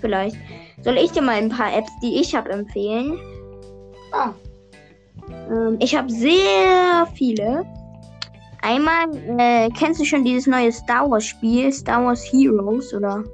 Vielleicht. 0.00 0.36
Soll 0.82 0.96
ich 0.98 1.10
dir 1.12 1.22
mal 1.22 1.36
ein 1.36 1.48
paar 1.48 1.74
Apps, 1.76 1.90
die 2.02 2.20
ich 2.20 2.34
habe, 2.34 2.50
empfehlen? 2.50 3.18
Ah, 4.12 4.30
Ähm, 5.48 5.76
ich 5.80 5.96
habe 5.96 6.10
sehr 6.10 7.06
viele. 7.14 7.64
Einmal, 8.60 9.06
äh, 9.38 9.70
kennst 9.70 10.00
du 10.00 10.04
schon 10.04 10.24
dieses 10.24 10.46
neue 10.46 10.70
Star 10.70 11.10
Wars 11.10 11.24
Spiel, 11.24 11.72
Star 11.72 12.04
Wars 12.04 12.22
Heroes, 12.30 12.92
oder? 12.92 13.24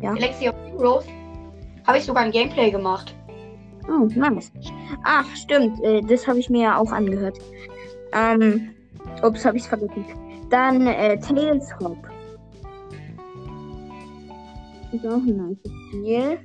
Galaxy 0.00 0.48
of 0.48 0.54
Heroes 0.66 1.04
habe 1.88 1.96
ich 1.96 2.04
sogar 2.04 2.22
ein 2.22 2.30
Gameplay 2.30 2.70
gemacht. 2.70 3.14
Oh, 3.88 4.06
nice. 4.14 4.52
Ach, 5.04 5.24
stimmt, 5.34 5.82
äh, 5.82 6.02
das 6.02 6.28
habe 6.28 6.38
ich 6.38 6.50
mir 6.50 6.64
ja 6.64 6.76
auch 6.76 6.92
angehört. 6.92 7.38
Ähm, 8.12 8.74
ups, 9.22 9.46
habe 9.46 9.56
ich 9.56 9.64
vergessen. 9.64 10.04
Dann, 10.50 10.86
äh, 10.86 11.18
Tales 11.18 11.74
Hop. 11.80 11.96
Ist 14.92 15.06
auch 15.06 15.14
ein 15.14 15.36
nice 15.36 15.58
Spiel. 15.88 16.38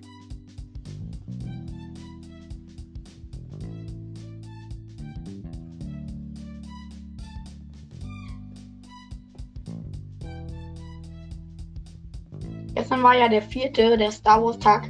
Gestern 12.76 13.04
war 13.04 13.18
ja 13.18 13.28
der 13.28 13.42
vierte, 13.42 13.98
der 13.98 14.12
Star 14.12 14.42
Wars 14.42 14.58
Tag. 14.60 14.88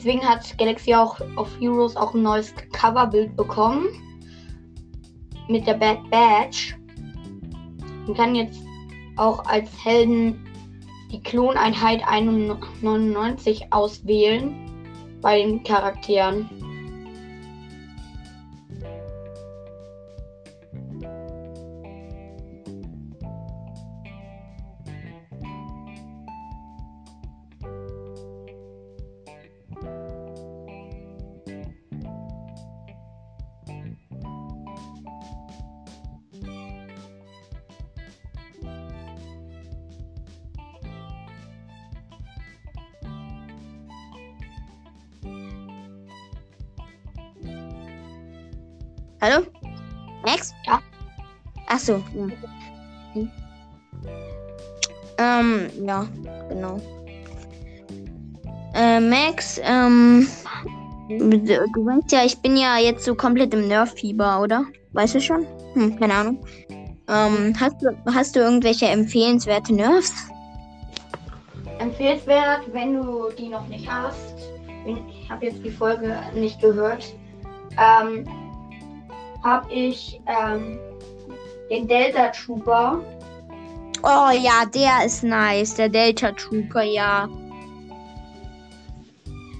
Deswegen 0.00 0.26
hat 0.26 0.56
Galaxy 0.56 0.94
auch 0.94 1.20
of 1.36 1.54
Heroes 1.60 1.94
auch 1.94 2.14
ein 2.14 2.22
neues 2.22 2.54
Coverbild 2.72 3.36
bekommen. 3.36 3.86
Mit 5.46 5.66
der 5.66 5.74
Bad 5.74 5.98
Badge. 6.08 6.74
Man 8.06 8.16
kann 8.16 8.34
jetzt 8.34 8.62
auch 9.18 9.44
als 9.44 9.68
Helden 9.84 10.42
die 11.12 11.22
Kloneinheit 11.22 12.02
99 12.80 13.70
auswählen 13.74 14.54
bei 15.20 15.42
den 15.42 15.62
Charakteren. 15.64 16.48
Du 61.18 61.86
weißt 61.86 62.12
ja, 62.12 62.24
ich 62.24 62.38
bin 62.38 62.56
ja 62.56 62.78
jetzt 62.78 63.04
so 63.04 63.14
komplett 63.14 63.52
im 63.54 63.68
Nerf-Fieber, 63.68 64.40
oder? 64.40 64.64
Weißt 64.92 65.14
du 65.14 65.20
schon? 65.20 65.46
Hm, 65.74 65.98
keine 65.98 66.14
Ahnung. 66.14 66.44
Ähm, 67.08 67.54
hast 67.58 67.82
du, 67.82 67.88
hast 68.06 68.36
du 68.36 68.40
irgendwelche 68.40 68.86
empfehlenswerte 68.86 69.74
Nerfs? 69.74 70.12
Empfehlenswert, 71.78 72.72
wenn 72.72 72.94
du 72.94 73.30
die 73.36 73.48
noch 73.48 73.66
nicht 73.68 73.90
hast. 73.90 74.36
Ich 74.86 75.30
habe 75.30 75.46
jetzt 75.46 75.64
die 75.64 75.70
Folge 75.70 76.16
nicht 76.34 76.60
gehört. 76.60 77.14
Ähm, 77.72 78.26
habe 79.42 79.72
ich 79.72 80.20
ähm, 80.26 80.78
den 81.70 81.88
Delta 81.88 82.28
Trooper. 82.28 83.00
Oh 84.02 84.30
ja, 84.32 84.64
der 84.74 85.04
ist 85.06 85.22
nice, 85.22 85.74
der 85.74 85.88
Delta 85.88 86.32
Trooper, 86.32 86.82
ja. 86.82 87.28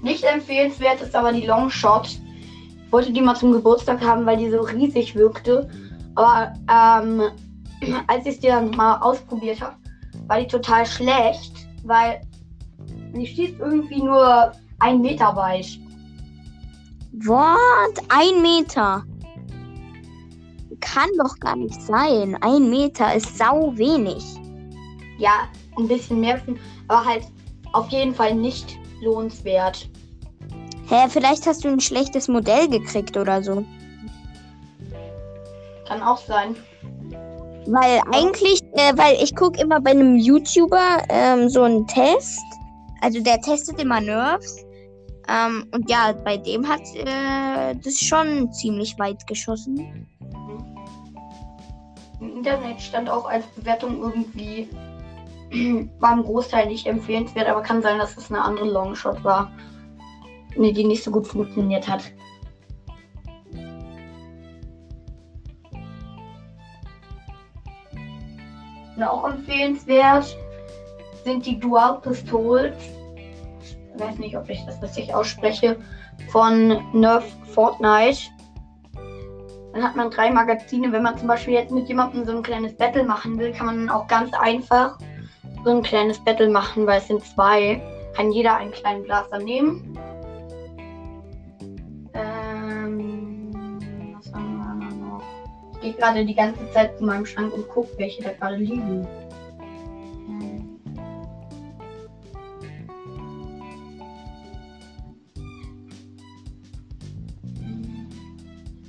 Nicht 0.01 0.23
empfehlenswert 0.23 1.01
ist 1.01 1.15
aber 1.15 1.31
die 1.31 1.45
Longshot. 1.45 2.07
Ich 2.07 2.91
wollte 2.91 3.11
die 3.13 3.21
mal 3.21 3.35
zum 3.35 3.51
Geburtstag 3.51 4.01
haben, 4.01 4.25
weil 4.25 4.37
die 4.37 4.49
so 4.49 4.61
riesig 4.61 5.15
wirkte. 5.15 5.69
Aber 6.15 6.53
ähm, 6.69 7.21
als 8.07 8.25
ich 8.25 8.39
die 8.39 8.47
dann 8.47 8.71
mal 8.71 8.97
ausprobiert 8.97 9.61
habe, 9.61 9.75
war 10.27 10.39
die 10.39 10.47
total 10.47 10.85
schlecht, 10.85 11.53
weil 11.83 12.21
sie 13.13 13.27
schießt 13.27 13.59
irgendwie 13.59 14.01
nur 14.01 14.51
ein 14.79 15.01
Meter 15.01 15.35
weit. 15.35 15.79
What? 17.25 18.03
Ein 18.09 18.41
Meter? 18.41 19.03
Kann 20.79 21.09
doch 21.17 21.37
gar 21.39 21.55
nicht 21.55 21.81
sein. 21.81 22.37
Ein 22.41 22.69
Meter 22.69 23.13
ist 23.13 23.37
sau 23.37 23.77
wenig. 23.77 24.23
Ja, 25.19 25.47
ein 25.77 25.87
bisschen 25.87 26.21
mehr, 26.21 26.41
aber 26.87 27.05
halt 27.05 27.25
auf 27.73 27.89
jeden 27.89 28.15
Fall 28.15 28.33
nicht 28.33 28.77
lohnenswert. 29.01 29.89
Hä, 30.91 31.07
vielleicht 31.07 31.47
hast 31.47 31.63
du 31.63 31.69
ein 31.69 31.79
schlechtes 31.79 32.27
Modell 32.27 32.67
gekriegt 32.67 33.15
oder 33.15 33.41
so. 33.41 33.63
Kann 35.87 36.03
auch 36.03 36.17
sein. 36.17 36.53
Weil 37.65 38.01
eigentlich, 38.11 38.61
äh, 38.73 38.91
weil 38.97 39.15
ich 39.23 39.33
gucke 39.33 39.61
immer 39.61 39.79
bei 39.79 39.91
einem 39.91 40.17
YouTuber 40.17 41.03
ähm, 41.07 41.47
so 41.47 41.63
einen 41.63 41.87
Test. 41.87 42.43
Also 42.99 43.23
der 43.23 43.39
testet 43.39 43.81
immer 43.81 44.01
Nerfs. 44.01 44.65
Ähm, 45.29 45.65
und 45.73 45.89
ja, 45.89 46.11
bei 46.25 46.35
dem 46.35 46.67
hat 46.67 46.81
äh, 46.93 47.73
das 47.81 47.97
schon 47.97 48.51
ziemlich 48.51 48.99
weit 48.99 49.25
geschossen. 49.27 50.05
Im 52.19 52.35
Internet 52.35 52.81
stand 52.81 53.09
auch 53.09 53.29
als 53.29 53.45
Bewertung 53.55 54.01
irgendwie, 54.01 54.67
war 56.01 56.11
im 56.11 56.23
Großteil 56.23 56.67
nicht 56.67 56.85
empfehlenswert, 56.85 57.47
aber 57.47 57.61
kann 57.61 57.81
sein, 57.81 57.97
dass 57.97 58.17
es 58.17 58.29
eine 58.29 58.41
andere 58.41 58.69
Longshot 58.69 59.23
war. 59.23 59.49
Nee, 60.55 60.71
die 60.71 60.83
nicht 60.83 61.03
so 61.03 61.11
gut 61.11 61.27
funktioniert 61.27 61.87
hat. 61.87 62.11
Und 68.95 69.03
auch 69.03 69.27
empfehlenswert 69.29 70.37
sind 71.23 71.45
die 71.45 71.59
Dual 71.59 71.99
Pistols. 72.01 72.75
Ich 73.63 73.99
weiß 73.99 74.17
nicht, 74.19 74.37
ob 74.37 74.49
ich 74.49 74.63
das 74.65 74.81
richtig 74.83 75.13
ausspreche. 75.13 75.77
Von 76.31 76.79
Nerf 76.93 77.25
Fortnite. 77.47 78.19
Dann 79.73 79.83
hat 79.83 79.95
man 79.95 80.11
drei 80.11 80.29
Magazine. 80.29 80.91
Wenn 80.91 81.03
man 81.03 81.17
zum 81.17 81.27
Beispiel 81.27 81.53
jetzt 81.53 81.71
mit 81.71 81.87
jemandem 81.87 82.25
so 82.25 82.31
ein 82.31 82.43
kleines 82.43 82.75
Battle 82.75 83.03
machen 83.03 83.39
will, 83.39 83.51
kann 83.53 83.65
man 83.67 83.89
auch 83.89 84.07
ganz 84.07 84.33
einfach 84.33 84.97
so 85.63 85.71
ein 85.71 85.81
kleines 85.81 86.23
Battle 86.23 86.49
machen, 86.49 86.85
weil 86.85 86.99
es 86.99 87.07
sind 87.07 87.23
zwei. 87.23 87.81
Kann 88.15 88.31
jeder 88.31 88.57
ein 88.57 88.71
kleines 88.71 89.05
Glas 89.05 89.29
dann 89.29 89.45
nehmen. 89.45 89.97
Gehe 95.81 95.93
gerade 95.93 96.25
die 96.25 96.35
ganze 96.35 96.69
Zeit 96.71 96.97
zu 96.97 97.03
meinem 97.03 97.25
Schrank 97.25 97.53
und 97.53 97.67
gucke, 97.69 97.97
welche 97.97 98.23
da 98.23 98.31
gerade 98.33 98.57
liegen. 98.57 99.07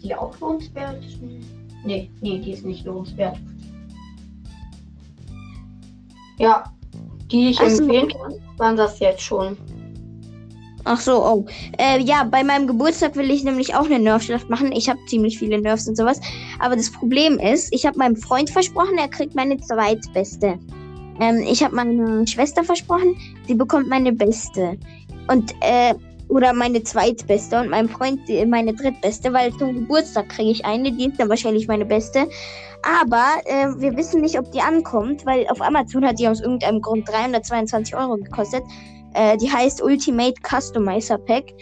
Die 0.02 0.14
auch 0.14 0.38
lohnenswert? 0.40 1.02
Nee, 1.84 2.10
nee, 2.20 2.38
die 2.38 2.52
ist 2.52 2.64
nicht 2.64 2.84
lohnenswert. 2.84 3.38
Ja, 6.38 6.64
die 7.30 7.50
ich 7.50 7.60
Also- 7.60 7.84
empfehlen 7.84 8.08
kann, 8.08 8.34
waren 8.58 8.76
das 8.76 8.98
jetzt 8.98 9.22
schon. 9.22 9.56
Ach 10.84 11.00
so, 11.00 11.24
oh. 11.24 11.46
Äh, 11.78 12.00
ja, 12.00 12.24
bei 12.24 12.42
meinem 12.42 12.66
Geburtstag 12.66 13.14
will 13.14 13.30
ich 13.30 13.44
nämlich 13.44 13.74
auch 13.74 13.84
eine 13.84 14.00
Nerfschlacht 14.00 14.50
machen. 14.50 14.72
Ich 14.72 14.88
habe 14.88 14.98
ziemlich 15.06 15.38
viele 15.38 15.60
Nerfs 15.60 15.86
und 15.86 15.96
sowas. 15.96 16.20
Aber 16.58 16.74
das 16.74 16.90
Problem 16.90 17.38
ist, 17.38 17.72
ich 17.72 17.86
habe 17.86 17.98
meinem 17.98 18.16
Freund 18.16 18.50
versprochen, 18.50 18.98
er 18.98 19.08
kriegt 19.08 19.34
meine 19.34 19.58
zweitbeste. 19.58 20.58
Ähm, 21.20 21.44
ich 21.46 21.62
habe 21.62 21.76
meiner 21.76 22.26
Schwester 22.26 22.64
versprochen, 22.64 23.16
sie 23.46 23.54
bekommt 23.54 23.88
meine 23.88 24.12
beste. 24.12 24.76
Und, 25.28 25.54
äh, 25.60 25.94
oder 26.28 26.52
meine 26.52 26.82
zweitbeste 26.82 27.60
und 27.60 27.68
meinem 27.68 27.88
Freund 27.88 28.20
meine 28.48 28.72
drittbeste, 28.74 29.32
weil 29.32 29.52
zum 29.58 29.74
Geburtstag 29.74 30.30
kriege 30.30 30.50
ich 30.50 30.64
eine, 30.64 30.90
die 30.90 31.08
ist 31.08 31.20
dann 31.20 31.28
wahrscheinlich 31.28 31.68
meine 31.68 31.84
beste. 31.84 32.26
Aber 32.82 33.24
äh, 33.44 33.68
wir 33.80 33.96
wissen 33.96 34.22
nicht, 34.22 34.38
ob 34.38 34.50
die 34.50 34.60
ankommt, 34.60 35.24
weil 35.26 35.46
auf 35.48 35.60
Amazon 35.60 36.04
hat 36.04 36.18
die 36.18 36.26
aus 36.26 36.40
irgendeinem 36.40 36.80
Grund 36.80 37.08
322 37.08 37.94
Euro 37.94 38.16
gekostet. 38.16 38.62
Äh, 39.14 39.36
die 39.36 39.50
heißt 39.50 39.82
Ultimate 39.82 40.34
Customizer 40.42 41.18
Pack. 41.18 41.52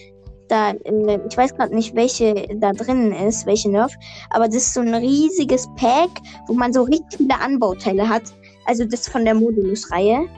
Da, 0.49 0.71
äh, 0.71 1.19
ich 1.29 1.37
weiß 1.37 1.55
gerade 1.55 1.75
nicht, 1.75 1.95
welche 1.95 2.47
da 2.57 2.73
drin 2.73 3.13
ist, 3.13 3.47
welche 3.47 3.71
Nerf, 3.71 3.93
aber 4.31 4.47
das 4.47 4.57
ist 4.57 4.75
so 4.75 4.81
ein 4.81 4.95
riesiges 4.95 5.69
Pack, 5.77 6.11
wo 6.49 6.55
man 6.55 6.73
so 6.73 6.83
richtig 6.83 7.19
viele 7.19 7.41
Anbauteile 7.41 8.09
hat. 8.09 8.23
Also 8.67 8.85
das 8.85 9.09
von 9.09 9.25
der 9.25 9.35
Modulus-Reihe. 9.35 10.29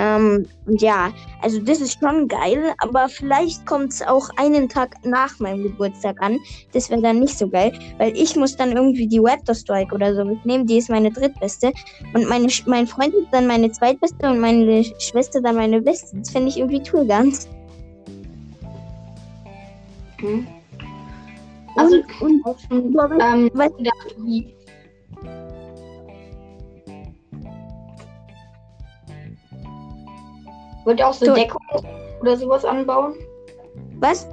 Ähm, 0.00 0.46
ja, 0.66 1.12
also 1.42 1.60
das 1.60 1.82
ist 1.82 1.98
schon 2.00 2.26
geil, 2.26 2.72
aber 2.78 3.10
vielleicht 3.10 3.66
kommt 3.66 3.92
es 3.92 4.00
auch 4.00 4.30
einen 4.36 4.66
Tag 4.66 4.96
nach 5.04 5.38
meinem 5.40 5.62
Geburtstag 5.62 6.16
an. 6.22 6.38
Das 6.72 6.88
wäre 6.88 7.02
dann 7.02 7.20
nicht 7.20 7.36
so 7.36 7.46
geil, 7.46 7.70
weil 7.98 8.16
ich 8.16 8.34
muss 8.34 8.56
dann 8.56 8.72
irgendwie 8.72 9.06
die 9.06 9.18
Raptor 9.18 9.54
Strike 9.54 9.94
oder 9.94 10.14
so 10.14 10.24
mitnehmen. 10.24 10.66
Die 10.66 10.78
ist 10.78 10.88
meine 10.88 11.10
drittbeste. 11.10 11.72
Und 12.14 12.26
meine, 12.30 12.48
mein 12.64 12.86
Freund 12.86 13.12
ist 13.12 13.28
dann 13.30 13.46
meine 13.46 13.70
zweitbeste 13.72 14.30
und 14.30 14.40
meine 14.40 14.82
Schwester 14.98 15.42
dann 15.42 15.56
meine 15.56 15.82
beste. 15.82 16.16
Das 16.16 16.30
finde 16.30 16.48
ich 16.48 16.56
irgendwie 16.56 16.82
triggernd. 16.82 17.46
Mhm. 20.22 20.46
Also, 21.76 21.96
und, 22.20 22.42
und, 22.70 22.96
und 22.96 23.20
ähm, 23.20 23.50
weißt 23.52 23.74
du, 23.78 23.84
Wollt 30.84 30.98
ihr 30.98 31.08
auch 31.08 31.14
so, 31.14 31.26
so 31.26 31.34
Deckung 31.34 31.60
oder 32.20 32.36
sowas 32.36 32.64
anbauen? 32.64 33.14
Was? 33.98 34.28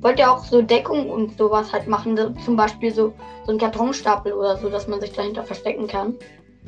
Wollt 0.00 0.18
ihr 0.18 0.30
auch 0.30 0.44
so 0.44 0.62
Deckung 0.62 1.08
und 1.10 1.36
sowas 1.38 1.72
halt 1.72 1.86
machen? 1.86 2.16
So, 2.16 2.30
zum 2.44 2.56
Beispiel 2.56 2.92
so, 2.92 3.12
so 3.46 3.52
ein 3.52 3.58
Kartonstapel 3.58 4.32
oder 4.32 4.56
so, 4.56 4.68
dass 4.68 4.88
man 4.88 5.00
sich 5.00 5.12
dahinter 5.12 5.44
verstecken 5.44 5.86
kann? 5.86 6.14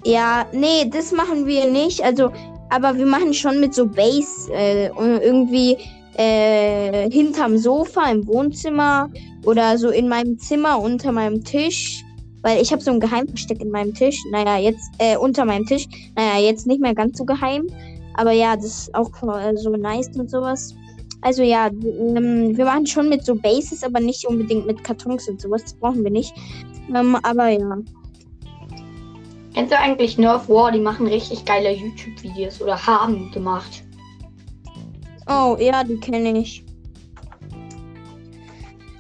Ja, 0.05 0.47
nee, 0.53 0.89
das 0.89 1.13
machen 1.13 1.47
wir 1.47 1.71
nicht. 1.71 2.05
Also, 2.05 2.31
aber 2.71 2.97
wir 2.97 3.07
machen 3.07 3.35
schon 3.35 3.61
mit 3.61 3.75
so 3.75 3.87
Base 3.87 4.53
äh, 4.53 4.87
irgendwie 4.89 5.79
äh, 6.17 7.11
hinterm 7.11 7.59
Sofa 7.59 8.11
im 8.11 8.27
Wohnzimmer 8.27 9.11
oder 9.45 9.79
so 9.79 9.91
in 9.91 10.09
meinem 10.09 10.39
Zimmer 10.39 10.81
unter 10.81 11.11
meinem 11.11 11.43
Tisch. 11.43 12.05
Weil 12.43 12.61
ich 12.61 12.73
habe 12.73 12.83
so 12.83 12.91
ein 12.91 13.01
Geheimversteck 13.01 13.61
in 13.63 13.71
meinem 13.71 13.95
Tisch. 13.95 14.21
Naja, 14.31 14.59
jetzt 14.59 14.91
äh, 14.99 15.17
unter 15.17 15.45
meinem 15.47 15.65
Tisch. 15.65 15.87
Naja, 16.15 16.39
jetzt 16.41 16.67
nicht 16.67 16.81
mehr 16.81 16.95
ganz 16.95 17.17
so 17.17 17.25
geheim. 17.25 17.67
Aber 18.15 18.33
ja, 18.33 18.57
das 18.57 18.65
ist 18.65 18.95
auch 18.95 19.11
äh, 19.23 19.57
so 19.57 19.71
nice 19.71 20.11
und 20.17 20.31
sowas. 20.31 20.75
Also 21.23 21.43
ja, 21.43 21.69
ähm, 21.69 22.57
wir 22.57 22.65
machen 22.65 22.87
schon 22.87 23.09
mit 23.09 23.25
so 23.25 23.35
Bases, 23.35 23.83
aber 23.83 24.01
nicht 24.01 24.27
unbedingt 24.27 24.67
mit 24.67 24.85
Kartons 24.85 25.29
und 25.29 25.41
sowas. 25.41 25.63
Das 25.63 25.75
brauchen 25.75 26.05
wir 26.05 26.11
nicht. 26.11 26.35
Ähm, 26.95 27.17
aber 27.23 27.49
ja. 27.49 27.79
Kennst 29.55 29.73
du 29.73 29.79
eigentlich 29.79 30.19
Nerf 30.19 30.49
War? 30.49 30.73
Die 30.73 30.81
machen 30.81 31.07
richtig 31.07 31.45
geile 31.45 31.73
YouTube-Videos 31.73 32.61
oder 32.61 32.87
haben 32.87 33.31
gemacht. 33.33 33.85
Oh, 35.29 35.57
ja, 35.59 35.83
die 35.83 35.97
kenne 35.97 36.39
ich. 36.39 36.65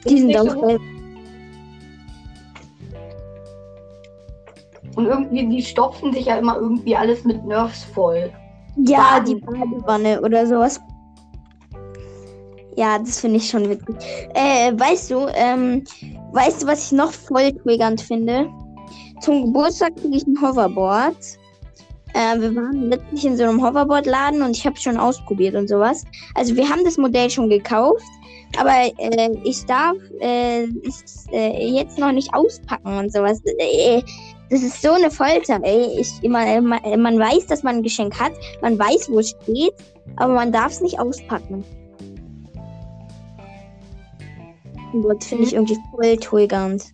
Die 0.09 0.19
sind 0.21 0.37
auch 0.37 0.51
so 0.51 0.79
Und 4.97 5.07
irgendwie, 5.07 5.49
die 5.49 5.63
stopfen 5.63 6.13
sich 6.13 6.27
ja 6.27 6.39
immer 6.39 6.57
irgendwie 6.57 6.97
alles 6.97 7.25
mit 7.25 7.45
Nerfs 7.45 7.83
voll. 7.83 8.33
Ja, 8.77 9.21
die 9.21 9.37
Badewanne 9.37 10.21
oder 10.21 10.47
sowas. 10.47 10.81
Ja, 12.77 12.99
das 12.99 13.21
finde 13.21 13.37
ich 13.37 13.49
schon 13.49 13.69
witzig. 13.69 13.97
Äh, 14.35 14.73
weißt 14.73 15.11
du, 15.11 15.29
ähm, 15.35 15.85
weißt 16.33 16.63
du, 16.63 16.67
was 16.67 16.87
ich 16.87 16.93
noch 16.93 17.13
voll 17.13 17.53
triggernd 17.53 18.01
finde? 18.01 18.51
Zum 19.21 19.47
Geburtstag 19.47 19.95
kriege 19.97 20.17
ich 20.17 20.27
ein 20.27 20.41
Hoverboard. 20.41 21.17
Äh, 22.15 22.41
wir 22.41 22.55
waren 22.55 22.91
letztlich 22.91 23.25
in 23.25 23.37
so 23.37 23.45
einem 23.45 23.63
Hoverboard-Laden 23.65 24.43
und 24.43 24.57
ich 24.57 24.67
habe 24.67 24.77
schon 24.77 24.97
ausprobiert 24.97 25.55
und 25.55 25.69
sowas. 25.69 26.05
Also 26.35 26.57
wir 26.57 26.69
haben 26.69 26.85
das 26.85 26.97
Modell 26.97 27.31
schon 27.31 27.49
gekauft, 27.49 28.05
aber 28.59 28.91
äh, 28.99 29.31
ich 29.45 29.65
darf 29.67 29.97
äh, 30.21 30.65
es 30.87 31.27
äh, 31.33 31.69
jetzt 31.69 31.99
noch 31.99 32.13
nicht 32.13 32.33
auspacken 32.35 32.99
und 32.99 33.13
sowas. 33.13 33.41
Das 34.51 34.63
ist 34.63 34.83
so 34.83 34.93
eine 34.93 35.11
Folter, 35.11 35.59
ey. 35.63 35.99
Ich, 35.99 36.29
man, 36.29 36.67
man 36.67 37.19
weiß, 37.19 37.47
dass 37.47 37.63
man 37.63 37.77
ein 37.77 37.83
Geschenk 37.83 38.21
hat, 38.21 38.33
man 38.61 38.79
weiß, 38.79 39.11
wo 39.11 39.19
es 39.19 39.31
steht, 39.31 39.75
aber 40.17 40.35
man 40.35 40.53
darf 40.53 40.73
es 40.73 40.81
nicht 40.81 40.99
auspacken. 41.01 41.65
Das 44.93 45.27
finde 45.27 45.45
ich 45.45 45.53
mhm. 45.53 45.59
irgendwie 45.59 45.79
voll 45.91 46.17
triggernd. 46.19 46.85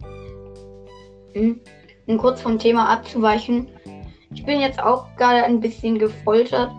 Mhm. 1.35 1.61
Um 2.07 2.19
kurz 2.19 2.41
vom 2.41 2.59
Thema 2.59 2.89
abzuweichen, 2.89 3.69
ich 4.33 4.45
bin 4.45 4.61
jetzt 4.61 4.81
auch 4.81 5.07
gerade 5.17 5.45
ein 5.45 5.61
bisschen 5.61 5.99
gefoltert, 5.99 6.71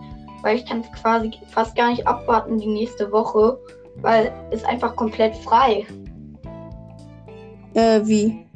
weil 0.42 0.56
ich 0.56 0.66
kann 0.66 0.80
es 0.80 1.00
quasi 1.00 1.30
fast 1.50 1.76
gar 1.76 1.90
nicht 1.90 2.06
abwarten 2.06 2.58
die 2.58 2.66
nächste 2.66 3.12
Woche, 3.12 3.58
weil 3.96 4.32
es 4.50 4.64
einfach 4.64 4.96
komplett 4.96 5.36
frei. 5.36 5.86
Äh, 7.74 8.00
wie? 8.04 8.46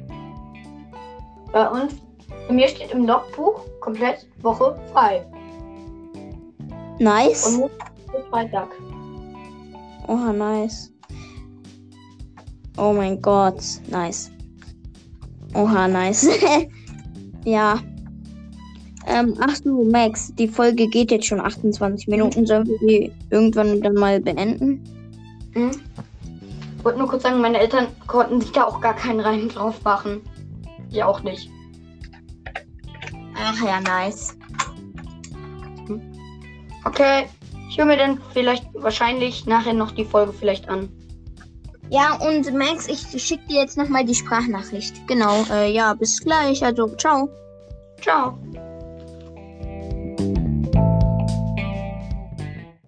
Bei 1.51 1.69
uns 1.69 1.93
mir 2.49 2.67
steht 2.67 2.91
im 2.91 3.05
Logbuch 3.05 3.61
komplett 3.79 4.27
Woche 4.41 4.79
frei. 4.91 5.25
Nice. 6.99 7.57
Und 7.57 7.71
Freitag. 8.29 8.69
Oha, 10.07 10.33
nice. 10.33 10.91
Oh 12.77 12.93
mein 12.93 13.21
Gott, 13.21 13.61
nice. 13.89 14.31
Oha, 15.53 15.87
nice. 15.87 16.27
ja. 17.45 17.79
Ähm, 19.07 19.35
ach 19.39 19.57
du, 19.59 19.89
Max, 19.89 20.33
die 20.35 20.47
Folge 20.47 20.87
geht 20.87 21.11
jetzt 21.11 21.27
schon 21.27 21.39
28 21.39 22.07
Minuten. 22.07 22.45
Sollen 22.45 22.67
wir 22.67 22.77
die 22.79 23.11
irgendwann 23.29 23.81
dann 23.81 23.93
mal 23.93 24.19
beenden? 24.19 24.83
Hm? 25.53 25.71
Ich 26.77 26.85
wollte 26.85 26.99
nur 26.99 27.07
kurz 27.07 27.23
sagen, 27.23 27.41
meine 27.41 27.59
Eltern 27.59 27.87
konnten 28.05 28.41
sich 28.41 28.51
da 28.51 28.65
auch 28.65 28.81
gar 28.81 28.95
keinen 28.95 29.19
Reim 29.19 29.49
drauf 29.49 29.81
machen. 29.83 30.21
Ja, 30.89 31.07
auch 31.07 31.23
nicht. 31.23 31.49
Ach 33.57 33.65
ja, 33.65 33.79
nice. 33.81 34.37
Okay, 36.85 37.27
ich 37.69 37.77
höre 37.77 37.85
mir 37.85 37.97
dann 37.97 38.21
vielleicht 38.33 38.65
wahrscheinlich 38.73 39.45
nachher 39.45 39.73
noch 39.73 39.91
die 39.91 40.05
Folge 40.05 40.33
vielleicht 40.33 40.69
an. 40.69 40.89
Ja, 41.89 42.15
und 42.15 42.53
Max, 42.53 42.87
ich 42.87 43.01
schicke 43.23 43.47
dir 43.47 43.61
jetzt 43.61 43.77
nochmal 43.77 44.03
die 44.03 44.15
Sprachnachricht. 44.15 45.07
Genau, 45.07 45.45
äh, 45.51 45.71
ja, 45.71 45.93
bis 45.93 46.19
gleich. 46.19 46.63
Also, 46.63 46.87
ciao. 46.95 47.29
Ciao. 48.01 48.37